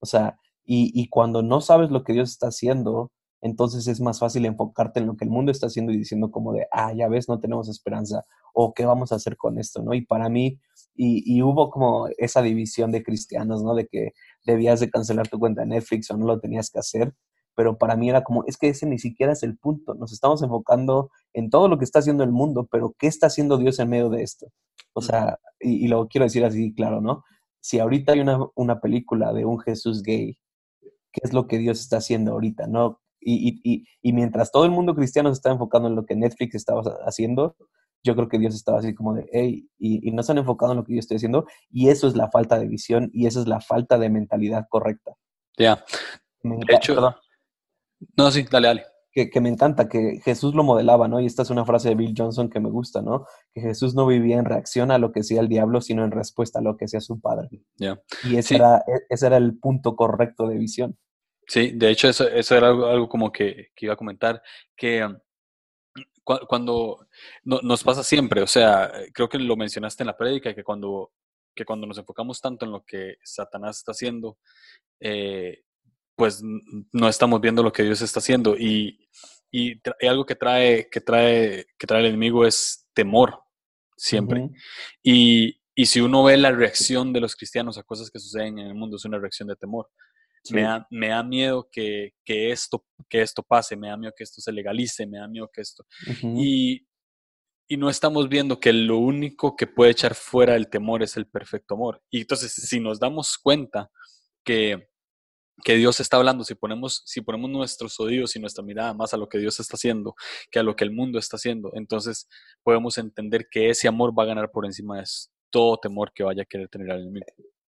[0.00, 4.18] O sea, y, y, cuando no sabes lo que Dios está haciendo, entonces es más
[4.18, 7.08] fácil enfocarte en lo que el mundo está haciendo y diciendo como de, ah, ya
[7.08, 9.94] ves, no tenemos esperanza, o qué vamos a hacer con esto, ¿no?
[9.94, 10.58] Y para mí,
[10.94, 13.74] y, y hubo como esa división de cristianos, ¿no?
[13.74, 14.12] De que
[14.44, 17.14] debías de cancelar tu cuenta de Netflix o no lo tenías que hacer
[17.56, 20.42] pero para mí era como, es que ese ni siquiera es el punto, nos estamos
[20.42, 23.88] enfocando en todo lo que está haciendo el mundo, pero ¿qué está haciendo Dios en
[23.88, 24.52] medio de esto?
[24.92, 27.24] O sea, y, lo quiero decir así, claro, ¿no?
[27.66, 30.38] Si ahorita hay una, una, película de un Jesús gay,
[31.12, 33.00] ¿qué es lo que Dios está haciendo ahorita, no?
[33.20, 36.54] Y, y, y mientras todo el mundo cristiano se está enfocando en lo que Netflix
[36.54, 37.56] estaba haciendo,
[38.04, 40.78] yo creo que Dios estaba así como de, hey, y, no se han enfocado en
[40.78, 43.48] lo que yo estoy haciendo, y eso es la falta de visión y eso es
[43.48, 45.16] la falta de mentalidad correcta.
[45.58, 45.84] Ya.
[46.44, 47.16] De hecho,
[48.16, 48.86] no, sí, dale, dale.
[49.24, 51.20] Que, me encanta, que Jesús lo modelaba, ¿no?
[51.20, 53.24] Y esta es una frase de Bill Johnson que me gusta, ¿no?
[53.54, 56.58] Que Jesús no vivía en reacción a lo que hacía el diablo, sino en respuesta
[56.58, 57.48] a lo que hacía su padre.
[57.76, 57.98] Ya.
[58.24, 60.98] Y ese, era, e, ese era el punto correcto de visión.
[61.48, 64.42] Sí, de hecho, eso, eso era algo, como que, iba a comentar,
[64.76, 65.16] que um,
[66.22, 67.06] cuando
[67.44, 71.12] nos pasa siempre, o sea, creo que lo mencionaste en la prédica, que cuando,
[71.54, 74.36] que cuando nos enfocamos tanto en lo que Satanás está haciendo,
[75.00, 75.62] eh,
[76.16, 78.56] pues no estamos viendo lo que Dios está haciendo.
[78.56, 79.08] Y,
[79.52, 83.40] y, algo que trae, que, trae, que trae el enemigo es temor,
[83.96, 84.48] siempre.
[85.02, 88.66] y, y, si uno ve la reacción de los cristianos a cosas que suceden en
[88.68, 89.88] el mundo, es una reacción de temor.
[90.50, 94.22] Me, da, me, da, miedo que, que, esto, que esto pase, me da miedo que
[94.22, 95.84] esto se legalice, me da miedo que esto.
[96.22, 96.86] y,
[97.68, 101.26] y no estamos viendo que lo único que puede echar fuera el temor es el
[101.26, 102.00] perfecto amor.
[102.10, 103.90] Y entonces, si nos damos cuenta
[104.44, 104.88] que
[105.64, 109.16] que Dios está hablando, si ponemos, si ponemos nuestros oídos y nuestra mirada más a
[109.16, 110.14] lo que Dios está haciendo
[110.50, 112.28] que a lo que el mundo está haciendo, entonces
[112.62, 115.04] podemos entender que ese amor va a ganar por encima de
[115.50, 117.26] todo temor que vaya a querer tener al enemigo.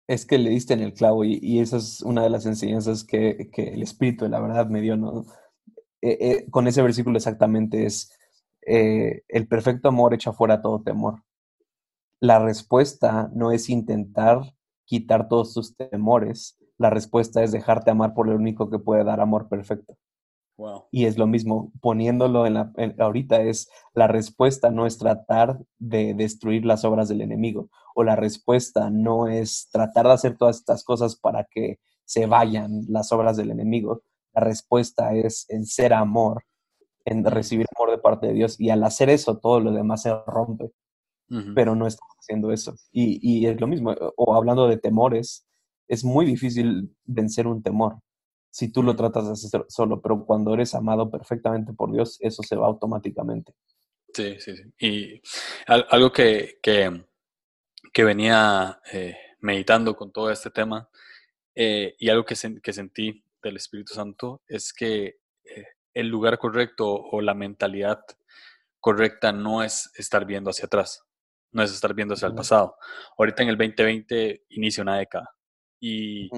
[0.07, 3.51] Es que le diste en el clavo y, esa es una de las enseñanzas que,
[3.57, 5.25] el Espíritu de la verdad me dio, ¿no?
[6.03, 8.11] Eh, eh, con ese versículo exactamente es,
[8.67, 11.23] eh, el perfecto amor echa fuera todo temor.
[12.21, 14.41] La respuesta no es intentar
[14.85, 19.21] quitar todos tus temores, la respuesta es dejarte amar por el único que puede dar
[19.21, 19.99] amor perfecto.
[20.91, 26.15] Y es lo mismo, poniéndolo en la, ahorita es la respuesta no es tratar de
[26.15, 30.83] destruir las obras del enemigo o la respuesta no es tratar de hacer todas estas
[30.83, 34.03] cosas para que se vayan las obras del enemigo.
[34.33, 36.45] La respuesta es en ser amor,
[37.05, 40.15] en recibir amor de parte de Dios y al hacer eso todo lo demás se
[40.27, 40.73] rompe.
[41.55, 42.75] Pero no estamos haciendo eso.
[42.91, 45.47] Y, y es lo mismo, o hablando de temores,
[45.91, 47.97] es muy difícil vencer un temor
[48.51, 52.43] si tú lo tratas de hacer solo, pero cuando eres amado perfectamente por Dios, eso
[52.43, 53.55] se va automáticamente.
[54.13, 54.63] Sí, sí, sí.
[54.79, 55.23] Y
[55.67, 60.89] algo que, que, venía eh, meditando con todo este tema
[61.55, 66.93] eh, y algo que, que, sentí del Espíritu Santo es que eh, el lugar correcto
[66.93, 68.01] o la mentalidad
[68.81, 71.05] correcta no es estar viendo hacia atrás,
[71.53, 72.77] no es estar viendo hacia el pasado.
[73.17, 75.37] Ahorita en el 2020 inicia una década
[75.81, 76.29] y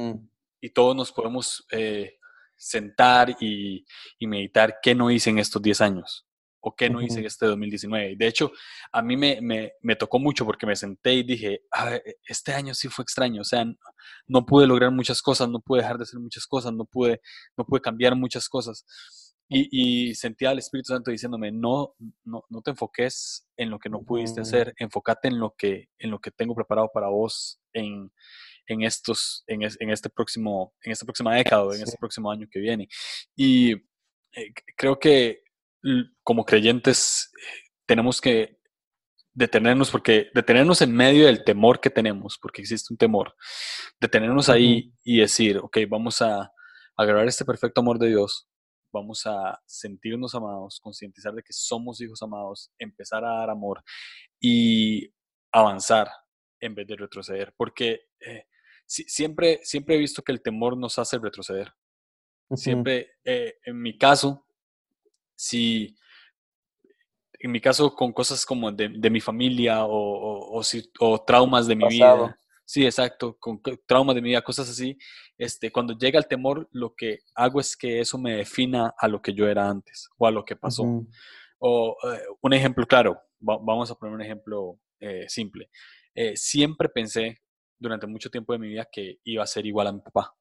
[0.62, 2.18] y todos nos podemos eh,
[2.56, 3.84] sentar y,
[4.20, 6.26] meditar qué no hice en estos 10 años
[6.60, 8.14] o qué no hice en este 2019.
[8.16, 8.52] De hecho,
[8.92, 12.86] a mí me, me, tocó mucho porque me senté y dije, e, este año sí
[12.86, 13.64] fue extraño, o sea,
[14.28, 17.20] no, pude lograr muchas cosas, no pude dejar de hacer muchas cosas, no pude,
[17.56, 18.86] no pude cambiar muchas cosas.
[19.48, 24.02] Y, sentía al Espíritu Santo diciéndome, no, no, no te enfoques en lo que no
[24.02, 28.10] pudiste hacer, enfócate en lo que, en lo que tengo preparado para vos en,
[28.66, 32.46] en, estos, en, en, este próximo, en esta próxima década o en este próximo año
[32.50, 32.88] que viene.
[33.36, 35.42] Y eh, creo que
[36.22, 37.32] como creyentes
[37.86, 38.58] tenemos que
[39.34, 43.34] detenernos, porque detenernos en medio del temor que tenemos, porque existe un temor,
[44.00, 46.52] detenernos ahí y decir, ok, vamos a
[46.96, 48.48] agarrar este perfecto amor de Dios,
[48.92, 53.82] vamos a sentirnos amados, concientizar de que somos hijos amados, empezar a dar amor
[54.38, 55.12] y
[55.50, 56.10] avanzar
[56.60, 58.46] en vez de retroceder, porque eh,
[58.86, 61.72] siempre, siempre he visto que el temor nos hace retroceder.
[62.56, 64.46] Siempre, eh, en mi caso,
[65.34, 65.96] si,
[67.38, 70.60] en mi caso con cosas como de, mi familia o,
[71.00, 72.38] o, traumas de mi vida.
[72.64, 74.96] Sí, exacto, con traumas de mi vida, cosas así.
[75.36, 79.20] Este, cuando llega el temor, lo que hago es que eso me defina a lo
[79.20, 80.84] que yo era antes o a lo que pasó.
[81.58, 85.70] O eh, un ejemplo claro, vamos a poner un ejemplo eh, simple.
[86.34, 87.41] siempre pensé
[87.82, 90.34] durante mucho tiempo de mi vida que iba a ser igual a mi papá.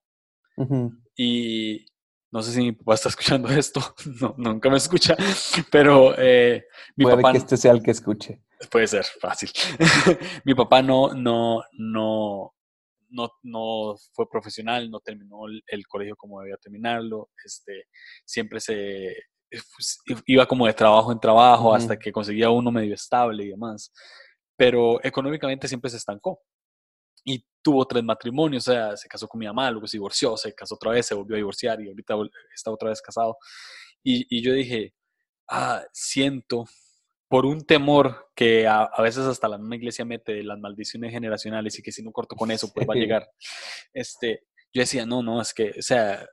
[1.15, 1.85] Y
[2.31, 3.81] no sé si mi papá está escuchando esto,
[4.19, 5.17] no, nunca me escucha,
[5.71, 7.31] pero eh, mi Puede papá...
[7.31, 8.43] que este sea el que escuche.
[8.69, 9.49] Puede ser, fácil.
[10.45, 12.53] mi papá no, no, no,
[13.09, 17.85] no, no fue profesional, no terminó el, colegio como debía terminarlo, este,
[18.23, 19.15] siempre se
[19.49, 23.91] pues, iba como de trabajo en trabajo hasta que conseguía uno medio estable y demás,
[24.55, 26.39] pero económicamente siempre se estancó
[27.23, 30.53] y tuvo tres matrimonios, o sea, se casó con mi mamá, luego se divorció, se
[30.53, 32.15] casó otra vez, se volvió a divorciar y ahorita
[32.55, 33.37] está otra vez casado.
[34.03, 34.93] Y, y yo dije,
[35.47, 36.65] ah, siento
[37.31, 41.79] por un temor que a, veces hasta la misma iglesia mete de las maldiciones generacionales
[41.79, 43.29] y que si no corto con eso, pues va a llegar.
[43.93, 46.27] Este, yo decía, no, no, es que, o sea,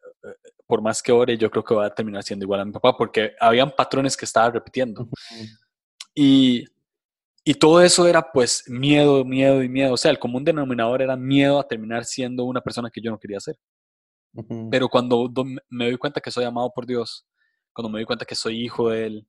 [0.66, 2.96] por más que ore, yo creo que va a terminar siendo igual a mi papá,
[2.96, 5.08] porque habían patrones que estaba repitiendo.
[6.16, 6.64] Y
[7.48, 9.94] y todo eso era pues miedo, miedo y miedo.
[9.94, 13.18] O sea, el común denominador era miedo a terminar siendo una persona que yo no
[13.18, 13.58] quería ser.
[14.70, 15.32] Pero cuando
[15.70, 17.26] me doy cuenta que soy amado por Dios,
[17.72, 19.28] cuando me doy cuenta que soy hijo de Él,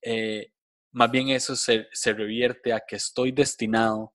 [0.00, 0.52] eh,
[0.92, 4.14] más bien eso se, se, revierte a que estoy destinado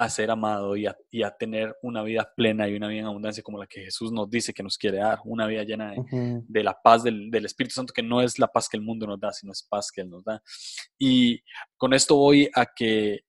[0.00, 3.06] a ser amado y a, y a, tener una vida plena y una vida en
[3.06, 6.40] abundancia como la que Jesús nos dice que nos quiere dar, una vida llena de,
[6.42, 9.06] de la paz del, del, Espíritu Santo, que no es la paz que el mundo
[9.06, 10.42] nos da, sino es paz que Él nos da.
[10.98, 11.42] Y
[11.76, 13.26] con esto voy a que,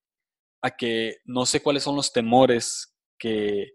[0.62, 3.74] a que no sé cuáles son los temores que,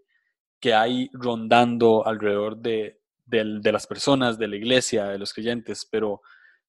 [0.59, 6.21] que hay rondando alrededor de, de, las personas, de la iglesia, de los creyentes, pero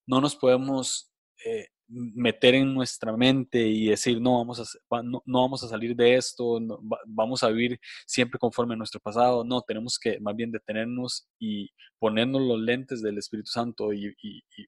[0.05, 1.11] no nos podemos
[1.43, 6.15] eh, meter en nuestra mente y decir, no vamos a, no, vamos a salir de
[6.15, 6.59] esto,
[7.07, 9.43] vamos a vivir siempre conforme a nuestro pasado.
[9.43, 14.15] No, tenemos que más bien detenernos y ponernos los lentes del Espíritu Santo y,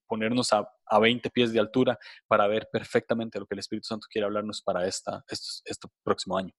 [0.07, 4.07] ponernos a, a, 20 pies de altura para ver perfectamente lo que el Espíritu Santo
[4.09, 6.53] quiere hablarnos para esta, este, próximo año.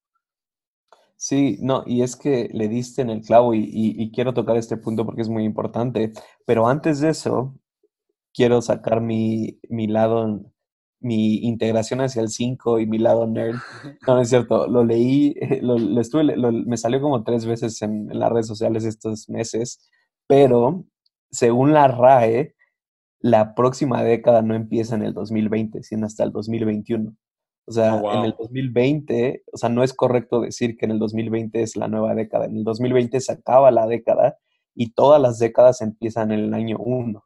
[1.17, 4.77] Sí, no, y es que le diste en el clavo y, y quiero tocar este
[4.77, 6.13] punto porque es muy importante,
[6.45, 7.55] pero antes de eso,
[8.33, 10.52] quiero sacar mi, mi lado
[11.03, 13.57] mi integración hacia el 5 y mi lado nerd.
[14.07, 18.47] No, es cierto, lo leí, lo, estuve, me salió como tres veces en, las redes
[18.47, 19.81] sociales estos meses,
[20.27, 20.85] pero
[21.31, 22.55] según la RAE,
[23.21, 27.15] la próxima década no empieza en el 2020, sino hasta el 2021.
[27.65, 30.99] O sea, oh, en el 2020, o sea, no es correcto decir que en el
[30.99, 32.47] 2020 es la nueva década.
[32.47, 34.37] En el 2020 se acaba la década
[34.75, 37.25] y todas las décadas empiezan en el año 1.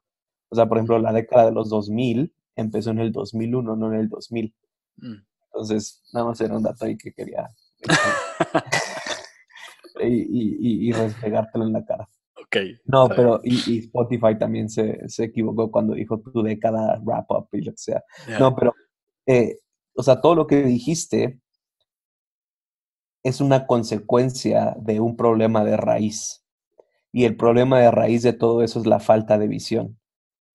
[0.49, 4.01] O sea, por ejemplo, la década de los 2000 empezó en el 2001, no en
[4.01, 4.55] el 2000.
[4.97, 5.15] Mm.
[5.47, 7.49] Entonces, nada más era un dato ahí que quería
[10.03, 12.09] y, y, y, en la cara.
[12.35, 12.57] Ok.
[12.85, 17.63] No, pero y, Spotify también se, se, equivocó cuando dijo tu década wrap up y
[17.63, 18.05] lo que sea.
[18.39, 18.75] No, pero,
[19.27, 19.59] eh,
[19.95, 21.41] o sea, todo lo que dijiste
[23.23, 26.45] es una consecuencia de un problema de raíz.
[27.13, 29.99] Y el problema de raíz de todo eso es la falta de visión.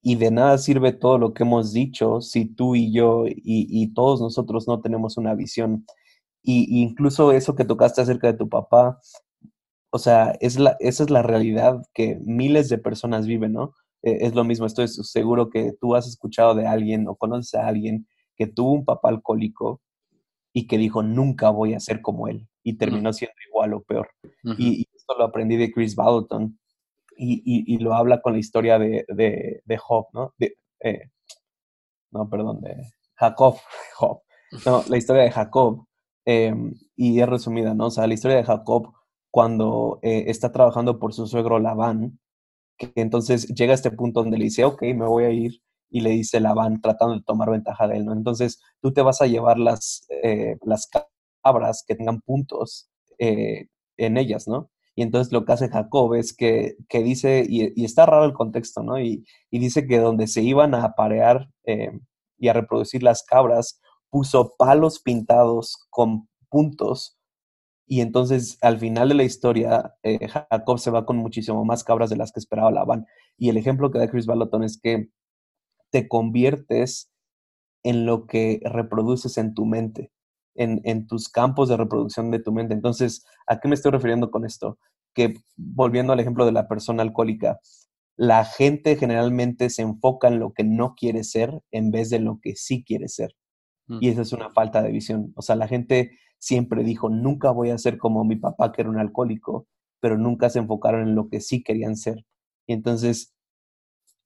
[0.01, 3.93] Y de nada sirve todo lo que hemos dicho si tú y yo y, y
[3.93, 5.85] todos nosotros no tenemos una visión.
[6.43, 8.99] Y, incluso eso que tocaste acerca de tu papá,
[9.91, 13.75] o sea, es la, esa es la realidad que miles de personas viven, ¿no?
[14.03, 17.67] Eh, es lo mismo, estoy seguro que tú has escuchado de alguien o conoces a
[17.67, 19.81] alguien que tuvo un papá alcohólico
[20.53, 24.09] y que dijo, nunca voy a ser como él, y terminó siendo igual o peor.
[24.57, 26.59] y, esto lo aprendí de Chris Balton,
[27.23, 30.34] y, y, lo habla con la historia de, de, Job, ¿no?
[30.39, 31.10] Eh,
[32.12, 32.75] no, perdón, de
[33.15, 33.57] Jacob,
[33.95, 34.21] Job.
[34.65, 35.86] No, la historia de Jacob,
[36.25, 37.88] em, y es resumida, ¿no?
[37.88, 38.93] O sea, la historia de Jacob
[39.29, 42.19] cuando eh, está trabajando por su suegro Labán,
[42.77, 46.01] que entonces llega a este punto donde le dice, ok, me voy a ir, y
[46.01, 48.13] le dice Labán tratando de tomar ventaja de él, ¿no?
[48.13, 50.89] Entonces tú te vas a llevar las, eh, las
[51.43, 54.70] cabras que tengan puntos eh, en ellas, ¿no?
[54.95, 58.84] Y entonces lo que hace Jacob es que, que dice, y, está raro el contexto,
[58.84, 58.99] ¿no?
[58.99, 61.49] Y, y, dice que donde se iban a aparear
[62.38, 67.21] y a reproducir las cabras, puso palos pintados con puntos
[67.91, 72.10] y entonces al final de la historia, eh, Jacob se va con muchísimo más cabras
[72.10, 73.06] de las que esperaba Labán.
[73.38, 75.10] Y el ejemplo que da Chris Baloton es que
[75.89, 77.12] te conviertes
[77.84, 80.10] en lo que reproduces en tu mente,
[80.55, 82.73] en, en, tus campos de reproducción de tu mente.
[82.73, 84.77] Entonces, ¿a qué me estoy refiriendo con esto?
[85.13, 87.59] Que volviendo al ejemplo de la persona alcohólica,
[88.17, 92.39] la gente generalmente se enfoca en lo que no quiere ser en vez de lo
[92.41, 93.35] que sí quiere ser.
[93.99, 95.33] Y esa es una falta de visión.
[95.35, 98.89] O sea, la gente siempre dijo, nunca voy a ser como mi papá que era
[98.89, 99.67] un alcohólico,
[99.99, 102.25] pero nunca se enfocaron en lo que sí querían ser.
[102.67, 103.33] Y entonces,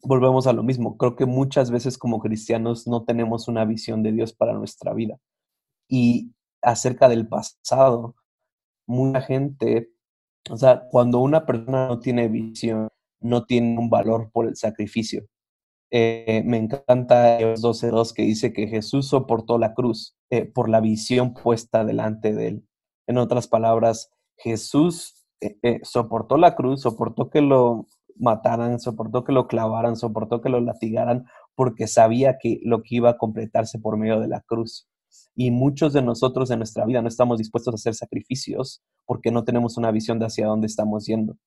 [0.03, 0.97] volvemos a lo mismo.
[0.97, 5.17] Creo que muchas veces como cristianos no tenemos una visión de Dios para nuestra vida.
[5.87, 8.15] Y acerca del pasado,
[8.87, 9.91] mucha gente,
[10.49, 12.89] o sea, cuando una persona no tiene visión,
[13.21, 15.25] no tiene un valor por el sacrificio.
[15.91, 20.81] Eh, me encanta los 12.2 que dice que Jesús soportó la cruz eh, por la
[20.81, 22.67] visión puesta delante de él.
[23.07, 29.47] En otras palabras, Jesús eh, soportó la cruz, soportó que lo mataran, soportó que lo
[29.47, 34.19] clavaran, soportó que lo latigaran, porque sabía que lo que iba a completarse por medio
[34.19, 34.87] de la cruz.
[35.35, 39.43] Y muchos de nosotros en nuestra vida no estamos dispuestos a hacer sacrificios porque no
[39.43, 41.37] tenemos una visión de hacia dónde estamos yendo.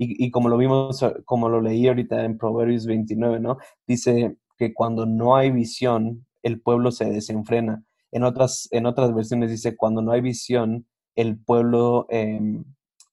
[0.00, 3.58] Y, como lo vimos, como lo leí ahorita en Proverbios 29, ¿no?
[3.84, 7.84] Dice que cuando no hay visión, el pueblo se desenfrena.
[8.12, 12.64] En otras, en otras versiones dice, cuando no hay visión, el pueblo em,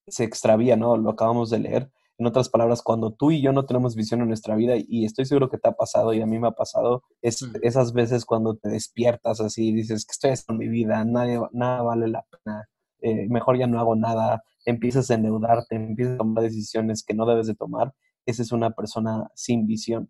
[0.07, 0.95] se extravía, ¿no?
[0.95, 1.91] Lo acabamos de leer.
[2.17, 5.25] En otras palabras, cuando tú y yo no tenemos visión en nuestra vida, y estoy
[5.25, 7.57] seguro que te ha pasado y a mí me ha pasado, es mm.
[7.61, 11.03] esas veces cuando te despiertas así y dices, que estoy haciendo mi vida?
[11.03, 12.69] Nadie, nada vale la pena,
[13.01, 17.25] eh, mejor ya no hago nada, empiezas a endeudarte, empiezas a tomar decisiones que no
[17.25, 17.93] debes de tomar,
[18.25, 20.09] esa es una persona sin visión.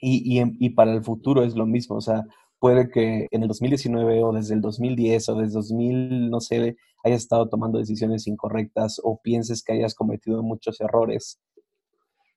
[0.00, 2.26] Y, y, y, para el futuro es lo mismo, o sea,
[2.64, 7.20] puede que en el 2019 o desde el 2010 o desde 2000, no sé, hayas
[7.20, 11.42] estado tomando decisiones incorrectas o pienses que hayas cometido muchos errores.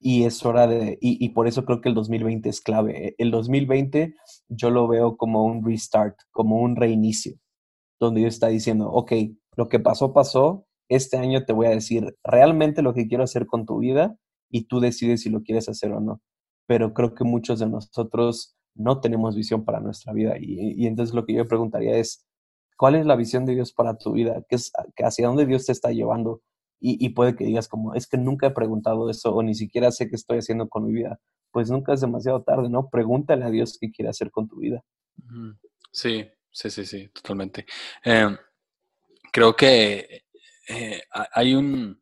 [0.02, 3.16] Y es hora de, y, y por eso creo que el 2020 es clave.
[3.18, 4.16] El 2020
[4.50, 7.38] yo lo veo como un restart, como un reinicio,
[7.98, 9.14] donde Dios está diciendo, ok,
[9.56, 13.46] lo que pasó, pasó, este año te voy a decir realmente lo que quiero hacer
[13.46, 14.18] con tu vida
[14.50, 16.22] y tú decides si lo quieres hacer o no.
[16.66, 21.26] Pero creo que muchos de nosotros no tenemos visión para nuestra vida y, entonces lo
[21.26, 22.26] que yo preguntaría es,
[22.78, 24.44] ¿cuál es la visión de Dios para tu vida?
[24.50, 26.42] ¿Qué es, ¿Hacia dónde Dios te está llevando?
[26.80, 30.08] Y, puede que digas como, es que nunca he preguntado eso o ni siquiera sé
[30.10, 31.20] qué estoy haciendo con mi vida.
[31.52, 32.90] Pues nunca es demasiado tarde, ¿no?
[32.90, 34.84] Pregúntale a Dios qué quiere hacer con tu vida.
[35.92, 37.66] Sí, sí, sí, sí, totalmente.
[38.04, 38.38] Em,
[39.32, 40.26] creo que
[40.70, 41.02] eh,
[41.34, 42.00] hay un...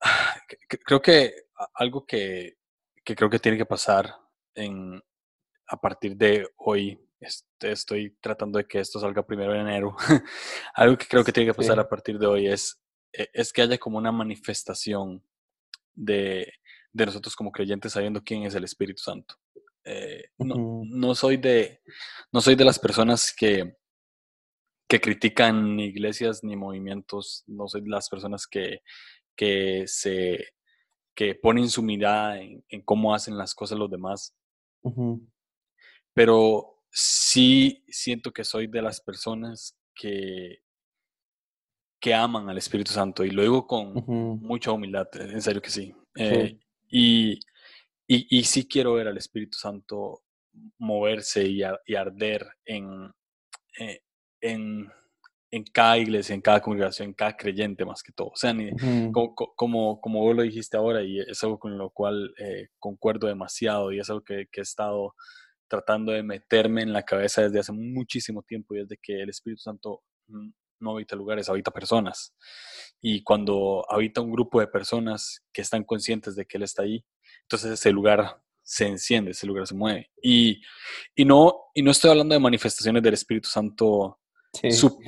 [0.86, 1.32] Creo que
[1.74, 2.56] algo que,
[3.04, 4.14] creo que tiene que pasar
[4.54, 5.02] en,
[5.70, 9.96] a partir de hoy, este, estoy tratando de que esto salga primero de enero,
[10.74, 12.80] algo que creo que tiene que pasar a partir de hoy es,
[13.12, 15.24] e, es que haya como una manifestación
[15.94, 16.52] de,
[16.92, 19.36] nosotros como creyentes sabiendo quién es el Espíritu Santo.
[19.84, 21.80] Eh, no, no, soy de,
[22.32, 23.76] no soy de las personas que,
[24.88, 28.82] que critican ni iglesias ni movimientos, no soy las personas que,
[29.36, 30.48] que se
[31.14, 34.34] que ponen su mirada en, cómo hacen las cosas los demás.
[36.14, 40.58] Pero sí siento que soy de las personas que,
[42.00, 43.92] que aman al Espíritu Santo y lo digo con
[44.40, 45.94] mucha humildad, en serio que sí.
[46.16, 46.58] Eh,
[46.88, 47.38] y,
[48.06, 50.22] y, sí quiero ver al Espíritu Santo
[50.78, 53.12] moverse y, arder en,
[53.78, 54.00] eh,
[54.40, 54.90] en,
[55.52, 58.28] en, cada iglesia, en cada congregación, en cada creyente más que todo.
[58.28, 58.52] O sea,
[59.12, 63.92] como, como, vos lo dijiste ahora y es algo con lo cual eh, concuerdo demasiado
[63.92, 65.14] y es algo que, que he estado
[65.70, 69.62] tratando de meterme en la cabeza desde hace muchísimo tiempo y desde que el Espíritu
[69.62, 70.02] Santo
[70.80, 72.34] no habita lugares, habita personas.
[73.00, 77.04] Y cuando habita un grupo de personas que están conscientes de que Él está ahí,
[77.42, 80.10] entonces ese lugar se enciende, ese lugar se mueve.
[80.22, 80.60] Y,
[81.14, 84.18] y, no, y no estoy hablando de manifestaciones del Espíritu Santo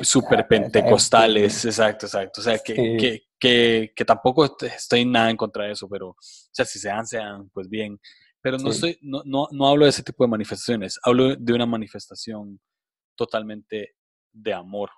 [0.03, 2.41] super pentecostales, exacto, exacto.
[2.41, 6.17] O sea, que, que, que, que, tampoco estoy nada en contra de eso, pero, o
[6.53, 7.99] sea, si se dan, se dan, pues bien.
[8.43, 11.65] Pero no, estoy, no, no, no hablo de ese tipo de manifestaciones, hablo de una
[11.65, 12.61] manifestación
[13.17, 13.95] totalmente
[14.33, 14.91] de amor,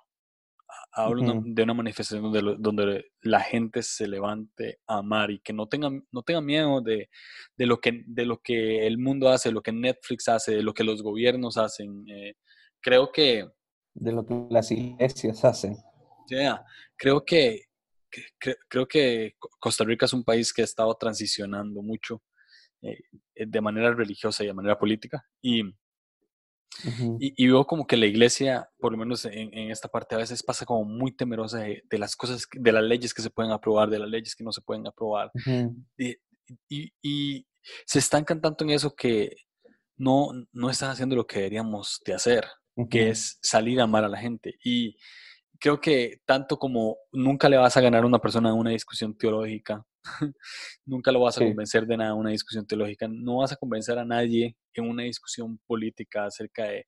[0.91, 5.67] hablo de una manifestación donde, donde, la gente se levante a amar y que no
[5.67, 7.09] tenga, no tenga miedo de,
[7.55, 10.73] de, lo que, de lo que el mundo hace, lo que Netflix hace, de lo
[10.73, 12.03] que los gobiernos hacen.
[12.09, 12.33] Eh,
[12.81, 13.47] creo que...
[13.93, 15.75] De lo que las iglesias hacen.
[16.97, 17.61] creo que,
[18.69, 22.21] creo que Costa Rica es un país que ha estado transicionando mucho
[22.85, 25.25] eh, de manera religiosa y de manera política.
[25.41, 25.63] Y
[27.19, 30.65] y, veo como que la iglesia, por lo menos en, esta parte, a veces pasa
[30.65, 34.09] como muy temerosa de, las cosas, de las leyes que se pueden aprobar, de las
[34.09, 35.31] leyes que no se pueden aprobar.
[35.97, 37.47] y, y,
[37.85, 39.35] se están cantando en eso que
[39.97, 42.45] no, no están haciendo lo que deberíamos de hacer,
[42.89, 44.55] que es salir a amar a la gente.
[44.63, 44.97] Y
[45.59, 49.17] creo que tanto como nunca le vas a ganar a una persona en una discusión
[49.17, 49.83] teológica,
[50.85, 53.97] nunca lo vas a convencer de nada en una discusión teológica, no vas a convencer
[53.97, 56.85] a nadie en una discusión política acerca de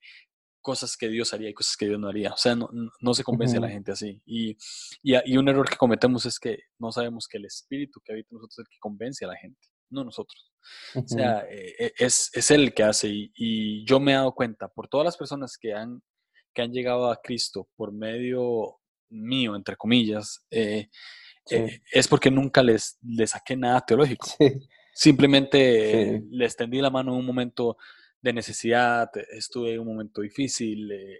[0.61, 2.33] cosas que Dios haría y cosas que Dios no haría.
[2.33, 4.21] O sea, no, no se convence a la gente así.
[4.25, 4.57] Y,
[5.01, 8.35] y, un error que cometemos es que no sabemos que el espíritu que habita en
[8.35, 10.51] nosotros es el que convence a la gente, no nosotros.
[10.93, 13.07] O sea, eh, eh, es, es él el que hace.
[13.07, 16.01] Y, y, yo me he dado cuenta, por todas las personas que han,
[16.53, 18.77] que han llegado a Cristo por medio
[19.09, 20.89] mío, entre comillas, eh,
[21.49, 24.27] eh, es porque nunca les, les saqué nada teológico.
[24.93, 27.77] Simplemente les tendí la mano en un momento
[28.21, 31.19] de necesidad, estuve en un momento difícil, eh,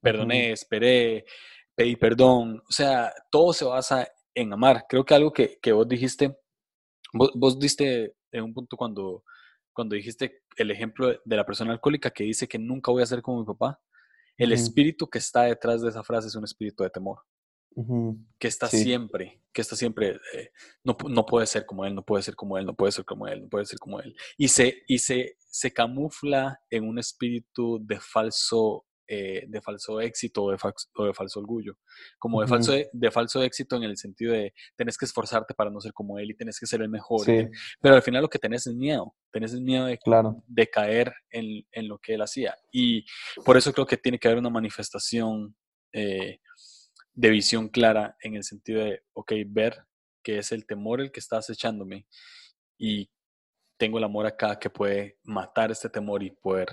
[0.00, 1.24] perdoné, esperé,
[1.74, 2.62] pedí perdón.
[2.66, 4.86] O sea, todo se basa en amar.
[4.88, 6.38] Creo que algo que, que vos dijiste,
[7.12, 9.22] vos, vos, diste en un punto cuando,
[9.72, 13.20] cuando dijiste el ejemplo de la persona alcohólica que dice que nunca voy a ser
[13.20, 13.78] como mi papá.
[14.38, 17.18] El espíritu que está detrás de esa frase es un espíritu de temor
[18.38, 20.50] que está siempre, que está siempre, eh,
[20.84, 23.26] no, no, puede ser como él, no puede ser como él, no puede ser como
[23.28, 24.14] él, no puede ser como él.
[24.36, 30.44] Y se, y se, se camufla en un espíritu de falso, eh, de falso éxito
[30.44, 31.76] o de, de, falso orgullo,
[32.18, 35.80] como de, falso, de, falso éxito en el sentido de tenés que esforzarte para no
[35.80, 37.26] ser como él y tenés que ser el mejor.
[37.80, 40.42] Pero al final lo que tenés es miedo, tenés el miedo de, claro.
[40.46, 42.56] de caer en, en, lo que él hacía.
[42.72, 43.04] Y
[43.44, 45.54] por eso creo que tiene que haber una manifestación.
[45.92, 46.38] Eh,
[47.14, 49.86] de visión clara en el sentido de, ok, ver
[50.22, 52.06] que es el temor el que está acechándome
[52.78, 53.10] y
[53.76, 56.68] tengo el amor acá que puede matar este temor y poder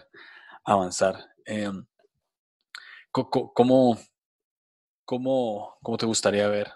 [0.64, 1.16] avanzar.
[1.46, 1.86] Em,
[3.12, 3.98] ¿cómo, cómo,
[5.82, 6.68] cómo, te gustaría ver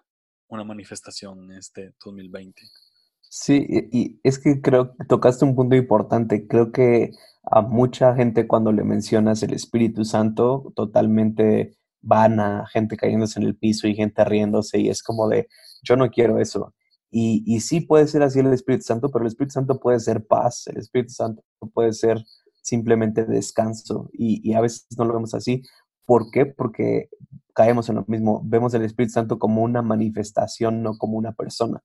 [0.47, 2.61] una manifestación en este 2020?
[3.21, 6.47] Sí, y es que creo que tocaste un punto importante.
[6.47, 7.11] Creo que
[7.43, 13.47] a mucha gente cuando le mencionas el Espíritu Santo, totalmente van a gente cayéndose en
[13.47, 15.47] el piso y gente riéndose y es como de,
[15.81, 16.75] yo no quiero eso.
[17.09, 20.25] Y, y sí puede ser así el Espíritu Santo, pero el Espíritu Santo puede ser
[20.25, 21.43] paz, el Espíritu Santo
[21.73, 22.23] puede ser
[22.61, 25.63] simplemente descanso y, y a veces no lo vemos así.
[26.05, 26.45] ¿Por qué?
[26.45, 27.09] Porque
[27.53, 31.81] caemos en lo mismo, vemos el Espíritu Santo como una manifestación, no como una persona.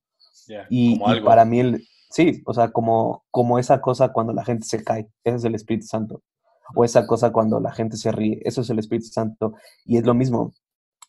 [0.71, 4.67] y, y, para mí, el, sí, o sea, como, como esa cosa cuando la gente
[4.67, 6.23] se cae, ese es el Espíritu Santo
[6.75, 9.55] o esa cosa cuando la gente se ríe, eso es el Espíritu Santo.
[9.85, 10.53] Y es lo mismo,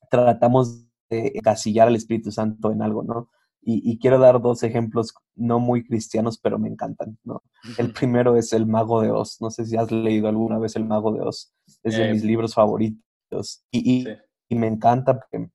[0.09, 3.29] tratamos de encasillar al Espíritu Santo en algo, ¿no?
[3.61, 7.43] Y, quiero dar dos ejemplos no muy cristianos, pero me encantan, ¿no?
[7.77, 9.41] El primero es El Mago de Oz.
[9.41, 11.53] No sé si has leído alguna vez El Mago de Oz.
[11.83, 13.63] Es de mis libros favoritos.
[13.69, 14.07] Y,
[14.47, 15.51] y, me encanta porque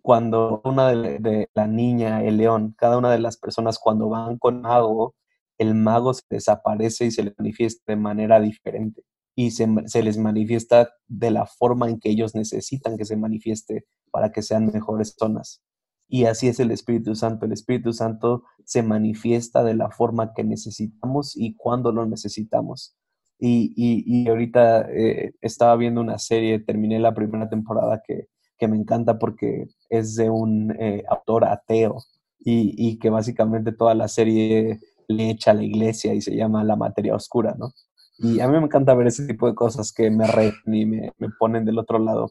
[0.00, 4.38] cuando una de, de, la niña, el león, cada una de las personas cuando van
[4.38, 5.14] con mago,
[5.58, 9.02] el mago se desaparece y se les manifiesta de manera diferente
[9.34, 9.66] y se,
[10.02, 14.66] les manifiesta de la forma en que ellos necesitan que se manifieste para que sean
[14.66, 15.62] mejores zonas.
[16.08, 17.46] Y así es el Espíritu Santo.
[17.46, 22.94] El Espíritu Santo se manifiesta de la forma que necesitamos y cuando lo necesitamos.
[23.38, 28.76] Y, y, ahorita eh, estaba viendo una serie, terminé la primera temporada que, que me
[28.76, 31.96] encanta porque es de un eh, autor ateo
[32.38, 34.78] y, y, que básicamente toda la serie
[35.08, 37.72] le echa a la iglesia y se llama La materia oscura, ¿no?
[38.18, 41.12] Y a mí me encanta ver ese tipo de cosas que me reten y me,
[41.18, 42.30] me ponen del otro lado.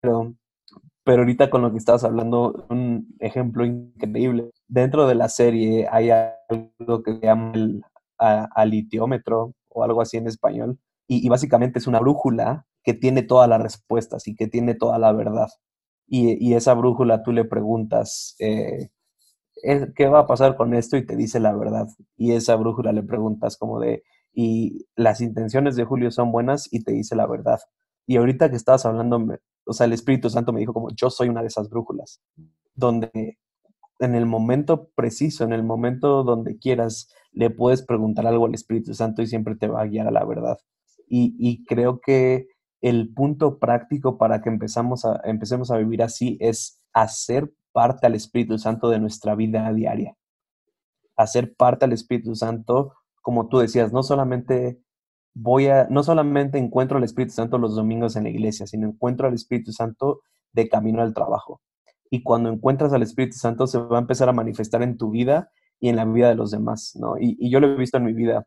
[0.00, 0.34] Pero,
[1.04, 4.50] pero ahorita con lo que estabas hablando, un ejemplo increíble.
[4.68, 7.82] Dentro de la serie hay algo que se llama el
[8.18, 10.78] alitiómetro o algo así en español.
[11.08, 15.12] Y, básicamente es una brújula que tiene todas las respuestas y que tiene toda la
[15.12, 15.48] verdad.
[16.08, 18.88] Y, esa brújula tú le preguntas, eh,
[19.94, 20.96] ¿qué va a pasar con esto?
[20.96, 21.88] Y te dice la verdad.
[22.16, 24.02] Y esa brújula le preguntas como de,
[24.32, 27.60] y las intenciones de Julio son buenas y te dice la verdad.
[28.06, 29.26] Y ahorita que estabas hablando,
[29.64, 32.22] o sea, el Espíritu Santo me dijo como, yo soy una de esas brújulas,
[32.74, 33.38] donde
[33.98, 38.94] en el momento preciso, en el momento donde quieras, le puedes preguntar algo al Espíritu
[38.94, 40.58] Santo y siempre te va a guiar a la verdad.
[41.08, 42.48] Y, creo que
[42.80, 48.14] el punto práctico para que empezamos a, empecemos a vivir así es hacer parte al
[48.14, 50.16] Espíritu Santo de nuestra vida diaria.
[51.14, 54.80] Hacer parte al Espíritu Santo, como tú decías, no solamente
[55.34, 59.28] voy a, no solamente encuentro al Espíritu Santo los domingos en la iglesia, sino encuentro
[59.28, 60.22] al Espíritu Santo
[60.52, 61.60] de camino al trabajo
[62.10, 65.50] y cuando encuentras al Espíritu Santo se va a empezar a manifestar en tu vida
[65.80, 67.16] y en la vida de los demás, ¿no?
[67.18, 68.46] Y, yo lo he visto en mi vida.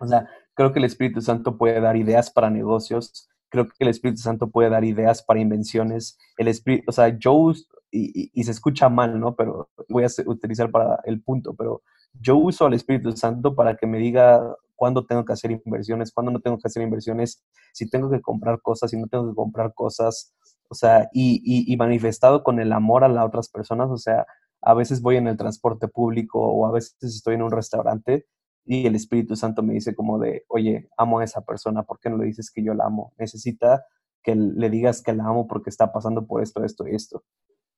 [0.00, 3.88] O sea, creo que el Espíritu Santo puede dar ideas para negocios, creo que el
[3.88, 6.18] Espíritu Santo puede dar ideas para invenciones.
[6.38, 7.52] El Espíritu, o sea, yo,
[7.90, 9.34] y, y, se escucha mal, ¿no?
[9.34, 11.82] Pero voy a utilizar para el punto, pero
[12.20, 16.30] yo uso al Espíritu Santo para que me diga cuándo tengo que hacer inversiones, cuándo
[16.30, 19.74] no tengo que hacer inversiones, si tengo que comprar cosas, si no tengo que comprar
[19.74, 20.34] cosas,
[20.68, 24.26] o sea, y, y, manifestado con el amor a las otras personas, o sea,
[24.62, 28.26] a veces voy en el transporte público o a veces estoy en un restaurante
[28.64, 32.10] y el Espíritu Santo me dice como de, oye, amo a esa persona, ¿por qué
[32.10, 33.12] no le dices que yo la amo?
[33.16, 33.84] Necesita
[34.24, 37.22] que le digas que la amo porque está pasando por esto, esto y esto.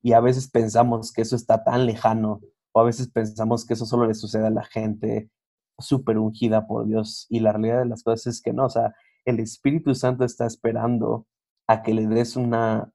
[0.03, 2.41] Y a veces pensamos que eso está tan lejano
[2.73, 5.31] o a veces pensamos que eso solo le sucede a la gente
[5.79, 8.95] súper ungida por Dios y la realidad de las cosas es que no, o sea,
[9.25, 11.27] el Espíritu Santo está esperando
[11.67, 12.91] a que le des una,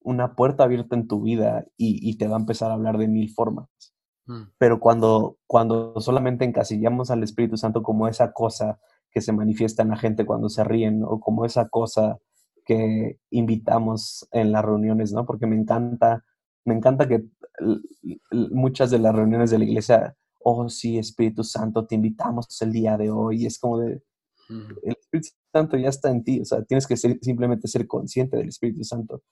[0.00, 3.30] una puerta abierta en tu vida y, te va a empezar a hablar de mil
[3.32, 3.68] formas.
[4.26, 4.42] Mm.
[4.58, 8.78] Pero cuando, cuando solamente encasillamos al Espíritu Santo como esa cosa
[9.10, 12.18] que se manifiesta en la gente cuando se ríen o como esa cosa
[12.64, 15.24] que invitamos en las reuniones, ¿no?
[15.24, 16.24] Porque me encanta,
[16.66, 17.24] me encanta que
[18.30, 22.96] muchas de las reuniones de la iglesia, oh sí, Espíritu Santo, te invitamos el día
[22.98, 23.46] de hoy.
[23.46, 24.02] es como de,
[24.48, 28.36] el Espíritu Santo ya está en ti, o sea, tienes que ser, simplemente ser consciente
[28.36, 29.22] del Espíritu Santo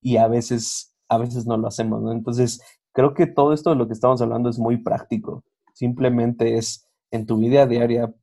[0.00, 2.12] y a veces, a veces no lo hacemos, ¿no?
[2.12, 2.60] Entonces,
[2.92, 7.26] creo que todo esto de lo que estamos hablando es muy práctico, simplemente es en
[7.26, 8.14] tu vida diaria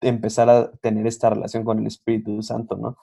[0.00, 2.96] empezar a tener esta relación con el Espíritu Santo, ¿no?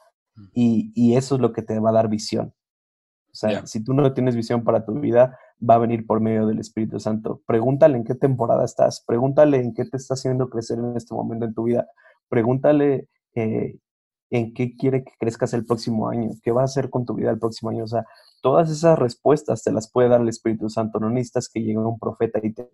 [0.54, 2.54] Y, y eso es lo que te va a dar visión.
[3.32, 6.46] O sea, si tú no tienes visión para tu vida, va a venir por medio
[6.48, 7.42] del Espíritu Santo.
[7.46, 11.46] Pregúntale en qué temporada estás, pregúntale en qué te está haciendo crecer en este momento
[11.46, 11.88] en tu vida,
[12.28, 13.78] pregúntale eh,
[14.32, 17.32] en qué quiere que crezcas el próximo año, qué va a hacer con tu vida
[17.32, 17.84] el próximo año.
[17.84, 18.06] O sea,
[18.42, 21.00] todas esas respuestas te las puede dar el Espíritu Santo.
[21.00, 22.70] No necesitas que llegue un profeta y te,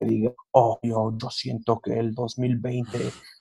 [0.00, 2.98] diga, oh, yo, yo siento que el 2020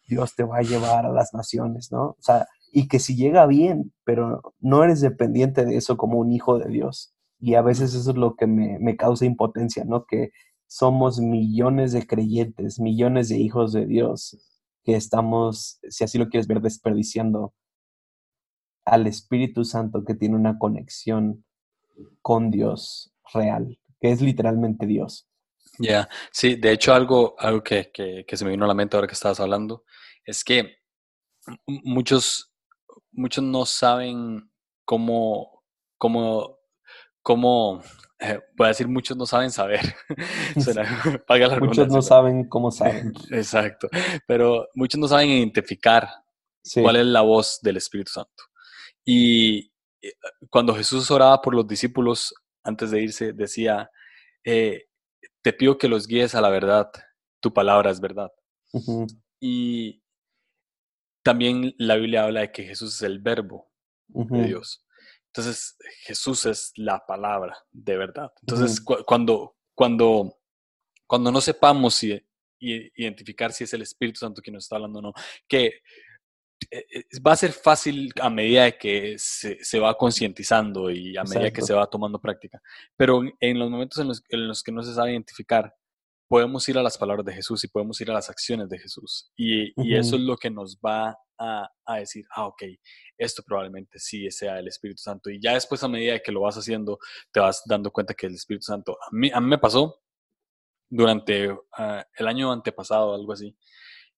[0.07, 2.09] Dios te va a llevar a las naciones, ¿no?
[2.09, 6.31] O sea, y que si llega bien, pero no eres dependiente de eso como un
[6.31, 7.13] hijo de Dios.
[7.39, 10.05] Y a veces eso es lo que me, me causa impotencia, ¿no?
[10.05, 10.31] Que
[10.67, 14.37] somos millones de creyentes, millones de hijos de Dios,
[14.83, 17.53] que estamos, si así lo quieres ver, desperdiciando
[18.85, 21.45] al Espíritu Santo que tiene una conexión
[22.21, 25.27] con Dios real, que es literalmente Dios.
[25.77, 29.07] Ya, sí, de hecho algo, algo que, que, se me vino a la mente ahora
[29.07, 29.83] que estabas hablando,
[30.25, 30.77] es que
[31.65, 32.50] muchos,
[33.11, 34.49] muchos no saben
[34.85, 35.63] cómo,
[35.97, 36.59] cómo,
[37.21, 37.81] cómo
[38.21, 39.81] eh, voy a decir muchos no saben saber.
[41.59, 43.13] muchos no saben cómo saben.
[43.31, 43.87] Exacto.
[44.27, 46.07] Pero muchos no saben identificar
[46.75, 48.43] cuál es la voz del Espíritu Santo.
[49.03, 49.71] Y
[50.01, 50.13] eh,
[50.51, 52.33] cuando Jesús oraba por los discípulos
[52.63, 53.89] antes de irse, decía,
[54.45, 54.83] eh,
[55.41, 56.91] te pido que los guíes a la verdad,
[57.41, 58.31] tu palabra es verdad.
[59.39, 60.03] Y
[61.23, 63.71] también la Biblia habla de que Jesús es el verbo
[64.07, 64.85] de Dios.
[65.27, 68.31] Entonces, Jesús es la palabra de verdad.
[68.41, 70.37] Entonces, cuando, cuando,
[71.07, 72.21] cuando no sepamos si,
[72.59, 75.13] identificar si es el Espíritu Santo quien nos está hablando o no,
[75.47, 75.81] que
[76.69, 81.23] eh, eh, va a ser fácil a medida de que se, va concientizando y a
[81.23, 82.61] medida que se va tomando práctica.
[82.95, 85.73] Pero en los momentos en los, en los, que no se sabe identificar,
[86.31, 89.29] podemos ir a las palabras de Jesús y podemos ir a las acciones de Jesús.
[89.35, 92.63] Y, y eso es lo que nos va a, a, decir, ah, ok,
[93.17, 95.29] esto probablemente sí sea el Espíritu Santo.
[95.29, 96.99] Y ya después, a medida que lo vas haciendo,
[97.33, 99.99] te vas dando cuenta que el Espíritu Santo, a mí, a mí me pasó
[100.89, 103.57] durante ah, el año antepasado, algo así,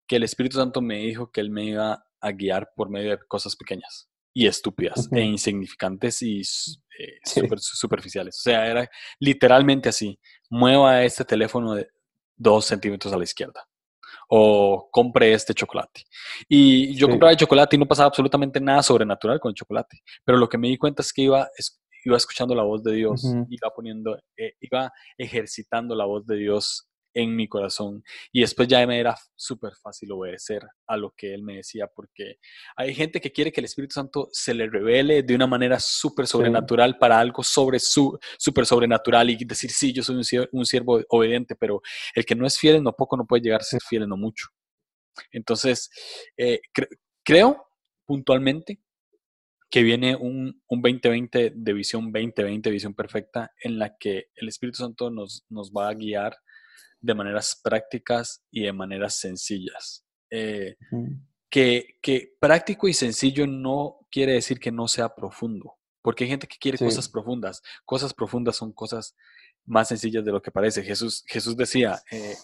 [0.06, 3.26] que el Espíritu Santo me dijo que Él me iba a guiar por medio de
[3.28, 7.20] cosas pequeñas y estúpidas e insignificantes y eh,
[7.58, 8.38] superficiales.
[8.38, 8.88] O sea, era
[9.20, 10.20] literalmente así.
[10.52, 11.88] Mueva este teléfono de
[12.44, 13.66] dos centímetros a la izquierda.
[14.30, 16.04] O compre este chocolate.
[16.48, 20.02] Y yo compraba el chocolate y no pasaba absolutamente nada sobrenatural con el chocolate.
[20.24, 21.48] Pero lo que me di cuenta es que iba,
[22.06, 26.88] iba escuchando la voz de Dios, iba poniendo, eh, iba ejercitando la voz de Dios
[27.14, 28.04] en mi corazón.
[28.32, 32.38] Y después ya me era súper fácil obedecer a lo que él me decía, porque
[32.76, 36.28] hay gente que quiere que el Espíritu Santo se le revele de una manera súper
[36.28, 40.16] sobrenatural para algo sobre su, súper sobrenatural y decir, sí, yo soy
[40.52, 41.82] un siervo, obediente, pero
[42.16, 44.10] el que no es fiel en no poco no puede llegar a ser fiel en
[44.10, 44.48] no mucho.
[45.32, 45.90] Entonces,
[46.38, 46.60] eh,
[47.24, 47.68] creo
[48.06, 48.82] puntualmente
[49.74, 54.78] que viene un, un, 2020 de visión 2020, visión perfecta, en la que el Espíritu
[54.78, 56.38] Santo nos, nos va a guiar
[57.04, 60.06] de maneras prácticas y de maneras sencillas.
[60.32, 60.78] Eh,
[61.50, 66.48] que, que, práctico y sencillo no quiere decir que no sea profundo, porque hay gente
[66.48, 67.62] que quiere cosas profundas.
[67.86, 69.16] Cosas profundas son cosas
[69.66, 70.82] más sencillas de lo que parece.
[70.82, 72.36] Jesús, Jesús decía, eh,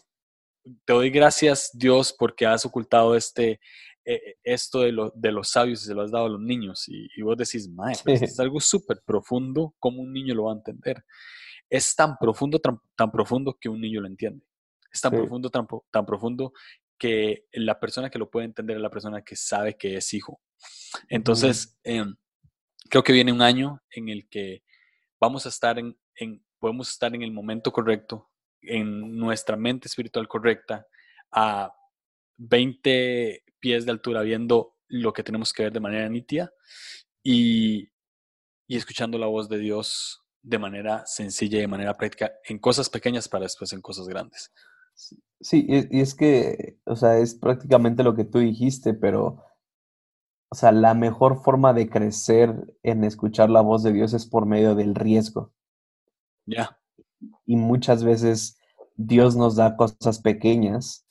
[0.86, 3.62] te doy gracias Dios porque has ocultado este,
[4.06, 6.84] eh, esto de, lo, de, los sabios y se lo has dado a los niños.
[6.88, 11.06] Y, vos decís, mae, es algo súper profundo, ¿cómo un niño lo va a entender?
[11.70, 14.49] Es tan profundo, tan profundo que un niño lo entiende.
[14.92, 16.54] Es tan profundo, tan, tan, profundo
[16.98, 20.42] que la persona que lo puede entender es la persona que sabe que es hijo.
[21.08, 22.16] Entonces, em,
[22.90, 24.64] creo que viene un año en el que
[25.20, 25.96] vamos a estar en,
[26.60, 28.30] podemos estar en el momento correcto,
[28.62, 30.86] en nuestra mente espiritual correcta,
[31.32, 31.74] a
[32.38, 36.52] 20 pies de altura, viendo lo que tenemos que ver de manera nítida
[37.24, 37.90] y,
[38.68, 42.90] y escuchando la voz de Dios de manera sencilla y de manera práctica en cosas
[42.90, 44.52] pequeñas para después en cosas grandes.
[45.42, 49.42] Sí, y es que, o sea, es prácticamente lo que tú dijiste, pero,
[50.50, 54.46] o sea, la mejor forma de crecer en escuchar la voz de Dios es por
[54.46, 55.54] medio del riesgo.
[56.46, 56.78] Ya.
[57.46, 58.58] Y muchas veces
[58.96, 61.06] Dios nos da cosas pequeñas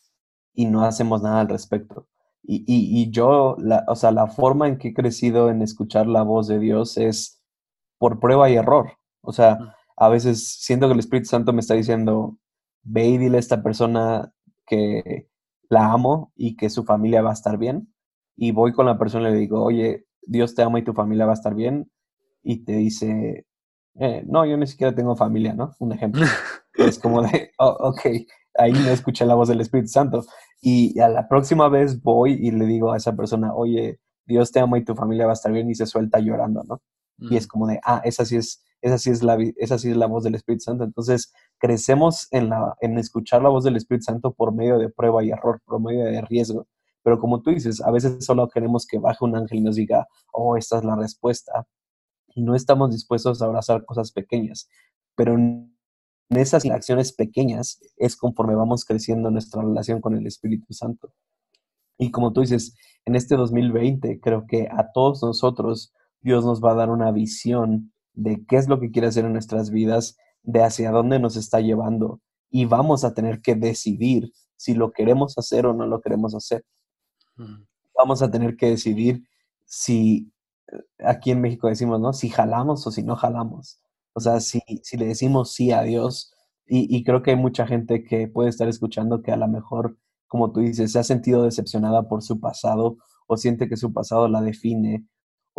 [0.52, 2.06] y no hacemos nada al respecto.
[2.42, 6.06] Y, y, y yo, la, o sea, la forma en que he crecido en escuchar
[6.06, 7.42] la voz de Dios es
[7.98, 8.92] por prueba y error.
[9.22, 12.36] O sea, a veces siento que el Espíritu Santo me está diciendo,
[12.88, 14.32] ve y dile a esta persona
[14.66, 15.28] que
[15.68, 17.92] la amo y que su familia va a estar bien.
[18.36, 21.26] Y voy con la persona y le digo, oye, Dios te ama y tu familia
[21.26, 21.90] va a estar bien.
[22.42, 23.46] Y te dice,
[23.96, 25.74] eh, no, yo ni siquiera tengo familia, ¿no?
[25.78, 26.24] Un ejemplo.
[26.74, 28.00] es como de, oh, ok,
[28.54, 30.24] ahí no escuché la voz del Espíritu Santo.
[30.62, 34.60] Y a la próxima vez voy y le digo a esa persona, oye, Dios te
[34.60, 36.80] ama y tu familia va a estar bien y se suelta llorando, ¿no?
[37.18, 39.96] Y es como de, ah, esa sí es, esa sí es la, esa sí es
[39.96, 40.84] la voz del Espíritu Santo.
[40.84, 45.24] Entonces, crecemos en, la, en escuchar la voz del Espíritu Santo por medio de prueba
[45.24, 46.66] y error, por medio de riesgo.
[47.02, 50.06] Pero como tú dices, a veces solo queremos que baje un ángel y nos diga,
[50.32, 51.66] oh, esta es la respuesta.
[52.34, 54.68] Y no estamos dispuestos a abrazar cosas pequeñas.
[55.16, 55.74] Pero en
[56.30, 61.12] esas acciones pequeñas es conforme vamos creciendo nuestra relación con el Espíritu Santo.
[61.98, 66.72] Y como tú dices, en este 2020 creo que a todos nosotros Dios nos va
[66.72, 70.62] a dar una visión de qué es lo que quiere hacer en nuestras vidas de
[70.62, 75.66] hacia dónde nos está llevando y vamos a tener que decidir si lo queremos hacer
[75.66, 76.64] o no lo queremos hacer.
[77.36, 77.64] Mm.
[77.96, 79.22] Vamos a tener que decidir
[79.64, 80.32] si,
[80.98, 82.12] aquí en México decimos, ¿no?
[82.12, 83.80] Si jalamos o si no jalamos.
[84.14, 86.32] O sea, si, si le decimos sí a Dios,
[86.66, 89.96] y, y creo que hay mucha gente que puede estar escuchando que a lo mejor,
[90.26, 92.96] como tú dices, se ha sentido decepcionada por su pasado
[93.26, 95.06] o siente que su pasado la define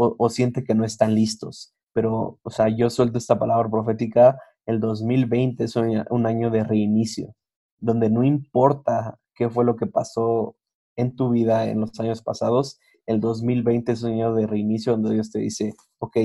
[0.01, 1.73] o, siente que no están listos.
[1.93, 7.35] Pero, o sea, yo suelto esta palabra profética el 2020 es un año de reinicio,
[7.79, 10.55] donde no importa qué fue lo que pasó
[10.95, 15.13] en tu vida en los años pasados, el 2020 es un año de reinicio donde
[15.13, 16.17] Dios te dice, ok,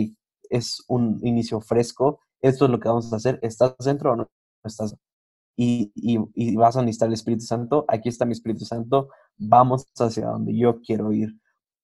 [0.51, 4.29] es un inicio fresco, esto es lo que vamos a hacer, ¿estás dentro o no
[4.62, 4.95] estás?
[5.57, 9.09] Y, y, vas a necesitar el Espíritu Santo, aquí está mi Espíritu Santo,
[9.39, 11.31] vamos hacia donde yo quiero ir,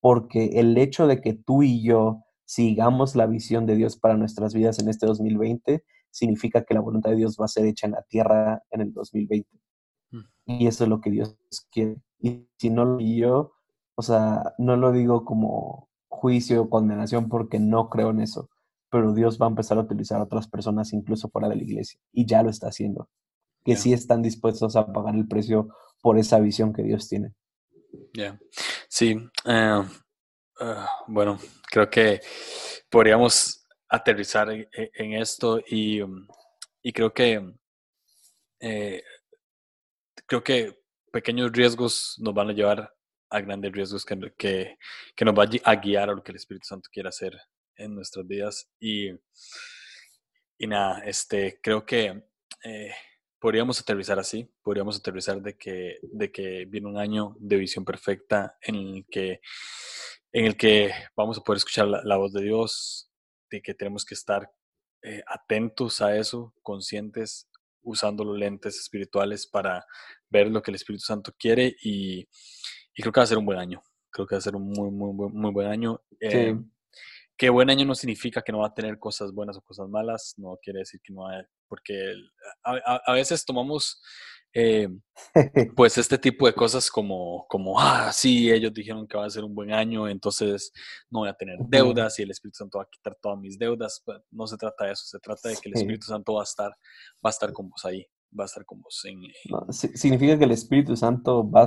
[0.00, 4.54] porque el hecho de que tú y yo sigamos la visión de Dios para nuestras
[4.54, 7.92] vidas en este 2020 significa que la voluntad de Dios va a ser hecha en
[7.92, 9.48] la tierra en el 2020.
[10.10, 10.18] Mm.
[10.46, 11.36] Y eso es lo que Dios
[11.70, 11.96] quiere.
[12.18, 13.52] Y si no lo yo,
[13.94, 18.50] O sea, no lo digo como juicio o condenación porque no creo en eso,
[18.90, 22.00] pero Dios va a empezar a utilizar a otras personas incluso fuera de la iglesia
[22.12, 23.08] y ya lo está haciendo,
[23.64, 25.68] que sí están dispuestos a pagar el precio
[26.02, 27.32] por esa visión que Dios tiene.
[28.14, 28.38] Ya,
[28.90, 29.16] sí.
[29.46, 29.82] Eh,
[30.60, 31.38] ah, bueno,
[31.70, 32.20] creo que
[32.90, 36.26] podríamos aterrizar en, esto y, um,
[36.82, 37.42] y, creo que
[38.60, 39.02] eh,
[40.26, 40.78] creo que
[41.12, 42.94] pequeños riesgos nos van a llevar
[43.30, 44.76] a grandes riesgos que, que,
[45.16, 47.40] que, nos va a guiar a lo que el Espíritu Santo quiere hacer
[47.76, 48.68] en nuestras vidas.
[48.80, 49.10] Y,
[50.58, 52.22] y nada, este, creo que
[52.64, 52.94] eh,
[53.40, 58.58] podríamos aterrizar así, podríamos aterrizar de que, de que viene un año de visión perfecta
[58.60, 59.40] en el que,
[60.32, 63.10] en el que vamos a poder escuchar la, voz de Dios,
[63.50, 64.52] de que tenemos que estar
[65.02, 67.48] eh, atentos a eso, conscientes,
[67.82, 69.86] usando los lentes espirituales para
[70.28, 72.28] ver lo que el Espíritu Santo quiere y,
[72.94, 73.82] y creo que va a ser un buen año.
[74.10, 76.02] Creo que va a ser un muy, muy, muy buen año.
[76.20, 76.54] Eh,
[77.40, 80.34] que buen año no significa que no va a tener cosas buenas o cosas malas,
[80.36, 82.12] no quiere decir que no hay, porque
[82.62, 84.02] a, a, veces tomamos
[84.52, 84.88] eh,
[85.74, 89.42] pues este tipo de cosas como, como, ah, sí, ellos dijeron que va a ser
[89.44, 90.70] un buen año, entonces
[91.08, 94.02] no voy a tener deudas y el Espíritu Santo va a quitar todas mis deudas.
[94.04, 96.44] Pues, no se trata de eso, se trata de que el Espíritu Santo va a
[96.44, 96.70] estar,
[97.24, 98.06] va a estar con vos ahí,
[98.38, 99.22] va a estar con vos en...
[99.72, 101.64] significa que el Espíritu Santo va,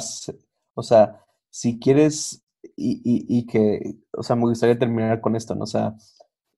[0.76, 1.20] o sea,
[1.50, 2.43] si quieres
[2.76, 5.64] y, y, que, o sea, me gustaría terminar con esto, ¿no?
[5.64, 5.96] O sea,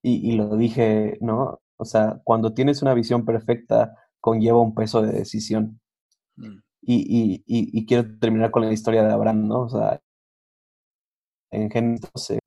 [0.01, 1.61] y, y, lo dije, ¿no?
[1.77, 5.79] O sea, cuando tienes una visión perfecta, conlleva un peso de decisión.
[6.37, 6.59] Mm.
[6.87, 9.61] Y, y, quiero terminar con la historia de Abraham, ¿no?
[9.61, 10.01] O sea,
[11.51, 12.39] en Génesis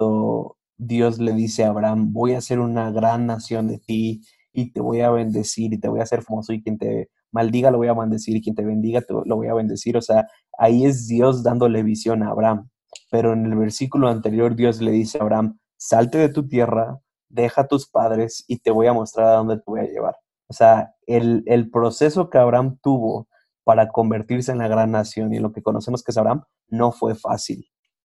[0.78, 4.80] Dios le dice a Abraham, voy a hacer una gran nación de ti y te
[4.80, 7.88] voy a bendecir y te voy a hacer famoso y quien te maldiga lo voy
[7.88, 9.96] a bendecir y quien te bendiga lo voy a bendecir.
[9.96, 10.28] O sea,
[10.58, 12.68] ahí es Dios dándole visión a Abraham.
[13.10, 17.62] Pero en el versículo anterior Dios le dice a Abraham, salte de tu tierra, deja
[17.62, 20.16] a tus padres y te voy a mostrar a dónde te voy a llevar.
[20.48, 23.28] O sea, el, el proceso que Abraham tuvo
[23.64, 27.14] para convertirse en la gran nación y lo que conocemos que es Abraham no fue
[27.14, 27.68] fácil,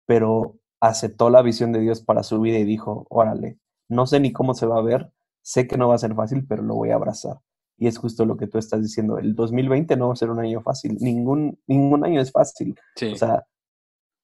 [0.06, 3.58] pero aceptó la visión de Dios para su vida y dijo, órale,
[3.90, 5.12] no sé ni cómo se va a ver,
[5.42, 7.40] sé que no va a ser fácil, pero lo voy a abrazar.
[7.78, 10.40] Y es justo lo que tú estás diciendo, el 2020 no va a ser un
[10.40, 12.78] año fácil, ningún, ningún año es fácil.
[13.12, 13.46] O sea,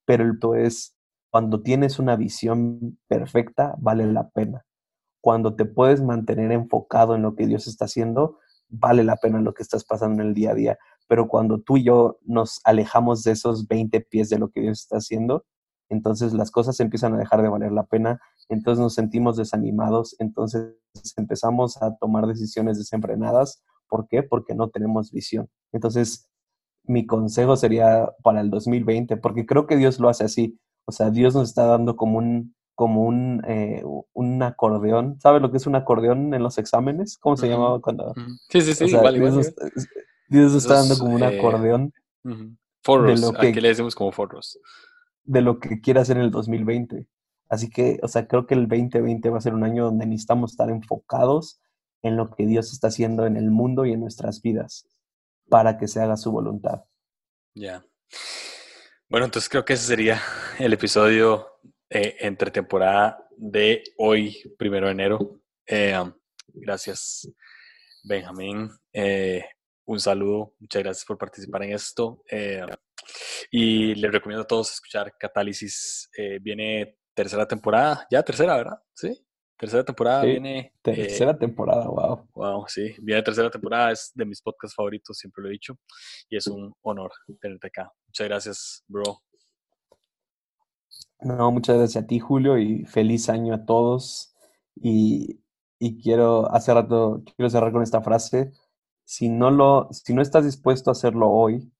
[0.05, 0.95] pero el todo es,
[1.29, 4.65] cuando tienes una visión perfecta, vale la pena.
[5.21, 8.39] Cuando te puedes mantener enfocado en lo que Dios está haciendo,
[8.69, 10.77] vale la pena lo que estás pasando en el día a día.
[11.07, 14.81] Pero cuando tú y yo nos alejamos de esos 20 pies de lo que Dios
[14.81, 15.45] está haciendo,
[15.89, 20.75] entonces las cosas empiezan a dejar de valer la pena, entonces nos sentimos desanimados, entonces
[21.15, 23.63] empezamos a tomar decisiones desenfrenadas.
[23.87, 24.23] ¿Por qué?
[24.23, 25.47] Porque no tenemos visión.
[25.71, 26.27] Entonces,
[26.87, 30.59] mi consejo sería para el 2020, porque creo que Dios lo hace así.
[30.85, 33.83] O sea, Dios nos está dando como un, como un, eh,
[34.13, 35.19] un acordeón.
[35.19, 37.17] ¿Sabes lo que es un acordeón en los exámenes?
[37.17, 38.13] ¿Cómo se llamaba cuando...?
[38.49, 39.53] Sí, sí, sí, igual, Dios, Nos,
[40.27, 41.93] Dios nos está dando como un eh, acordeón.
[42.83, 44.59] Forros, de lo que, aquí le decimos como forros.
[45.23, 47.07] De lo que quiere hacer en el 2020.
[47.49, 50.51] Así que, o sea, creo que el 2020 va a ser un año donde necesitamos
[50.51, 51.61] estar enfocados
[52.03, 54.87] en lo que Dios está haciendo en el mundo y en nuestras vidas
[55.49, 56.83] para que se haga su voluntad.
[57.53, 57.85] Ya.
[59.09, 60.21] Bueno, entonces creo que ese sería
[60.59, 65.41] el episodio eh, entre temporada de hoy, primero de enero.
[65.67, 65.97] Eh,
[66.47, 67.29] gracias,
[68.03, 68.69] Benjamín.
[68.91, 69.45] Eh,
[69.85, 72.23] un saludo, muchas gracias por participar en esto.
[73.51, 76.09] y les recomiendo a todos escuchar Catálisis.
[76.41, 78.79] viene tercera temporada, ya tercera, ¿verdad?
[78.93, 79.24] Sí.
[79.57, 80.73] Tercera temporada viene.
[80.81, 82.27] Tercera eh, temporada, wow.
[82.33, 82.93] Wow, sí.
[83.01, 85.77] Viene tercera temporada, es de mis podcasts favoritos, siempre lo he dicho.
[86.29, 87.91] Y es un honor tenerte acá.
[88.07, 89.21] Muchas gracias, bro.
[91.21, 94.35] No, muchas gracias a ti, Julio, y feliz año a todos.
[94.75, 95.41] Y,
[95.79, 98.51] y quiero, hace rato, quiero cerrar con esta frase.
[99.05, 101.71] Si no, lo, si no estás dispuesto a hacerlo hoy,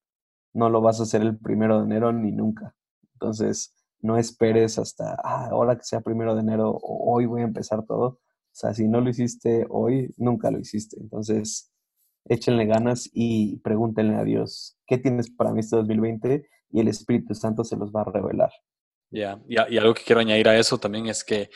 [0.54, 2.74] no lo vas a hacer el primero de enero ni nunca.
[3.12, 7.44] Entonces, no esperes hasta, ah, ahora que sea primero de enero o hoy voy a
[7.44, 8.06] empezar todo.
[8.06, 10.96] O sea, si no lo hiciste hoy, nunca lo hiciste.
[11.00, 11.72] Entonces,
[12.24, 16.48] échenle ganas y pregúntenle a Dios, ¿qué tienes para mí este 2020?
[16.70, 18.50] Y el Espíritu Santo se los va a revelar.
[19.10, 21.48] Ya, y, algo que quiero añadir a eso también es que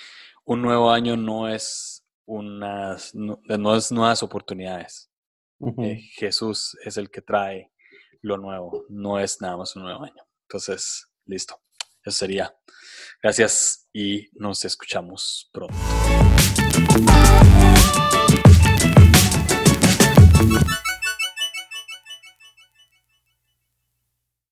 [0.45, 3.41] un nuevo año no es unas, no,
[3.75, 5.11] es nuevas oportunidades.
[5.79, 7.71] Eh, Jesús es el que trae
[8.23, 10.23] lo nuevo, no es nada más un nuevo año.
[10.49, 11.57] Entonces, listo.
[12.05, 12.55] Eso sería.
[13.23, 15.77] Gracias y nos escuchamos pronto.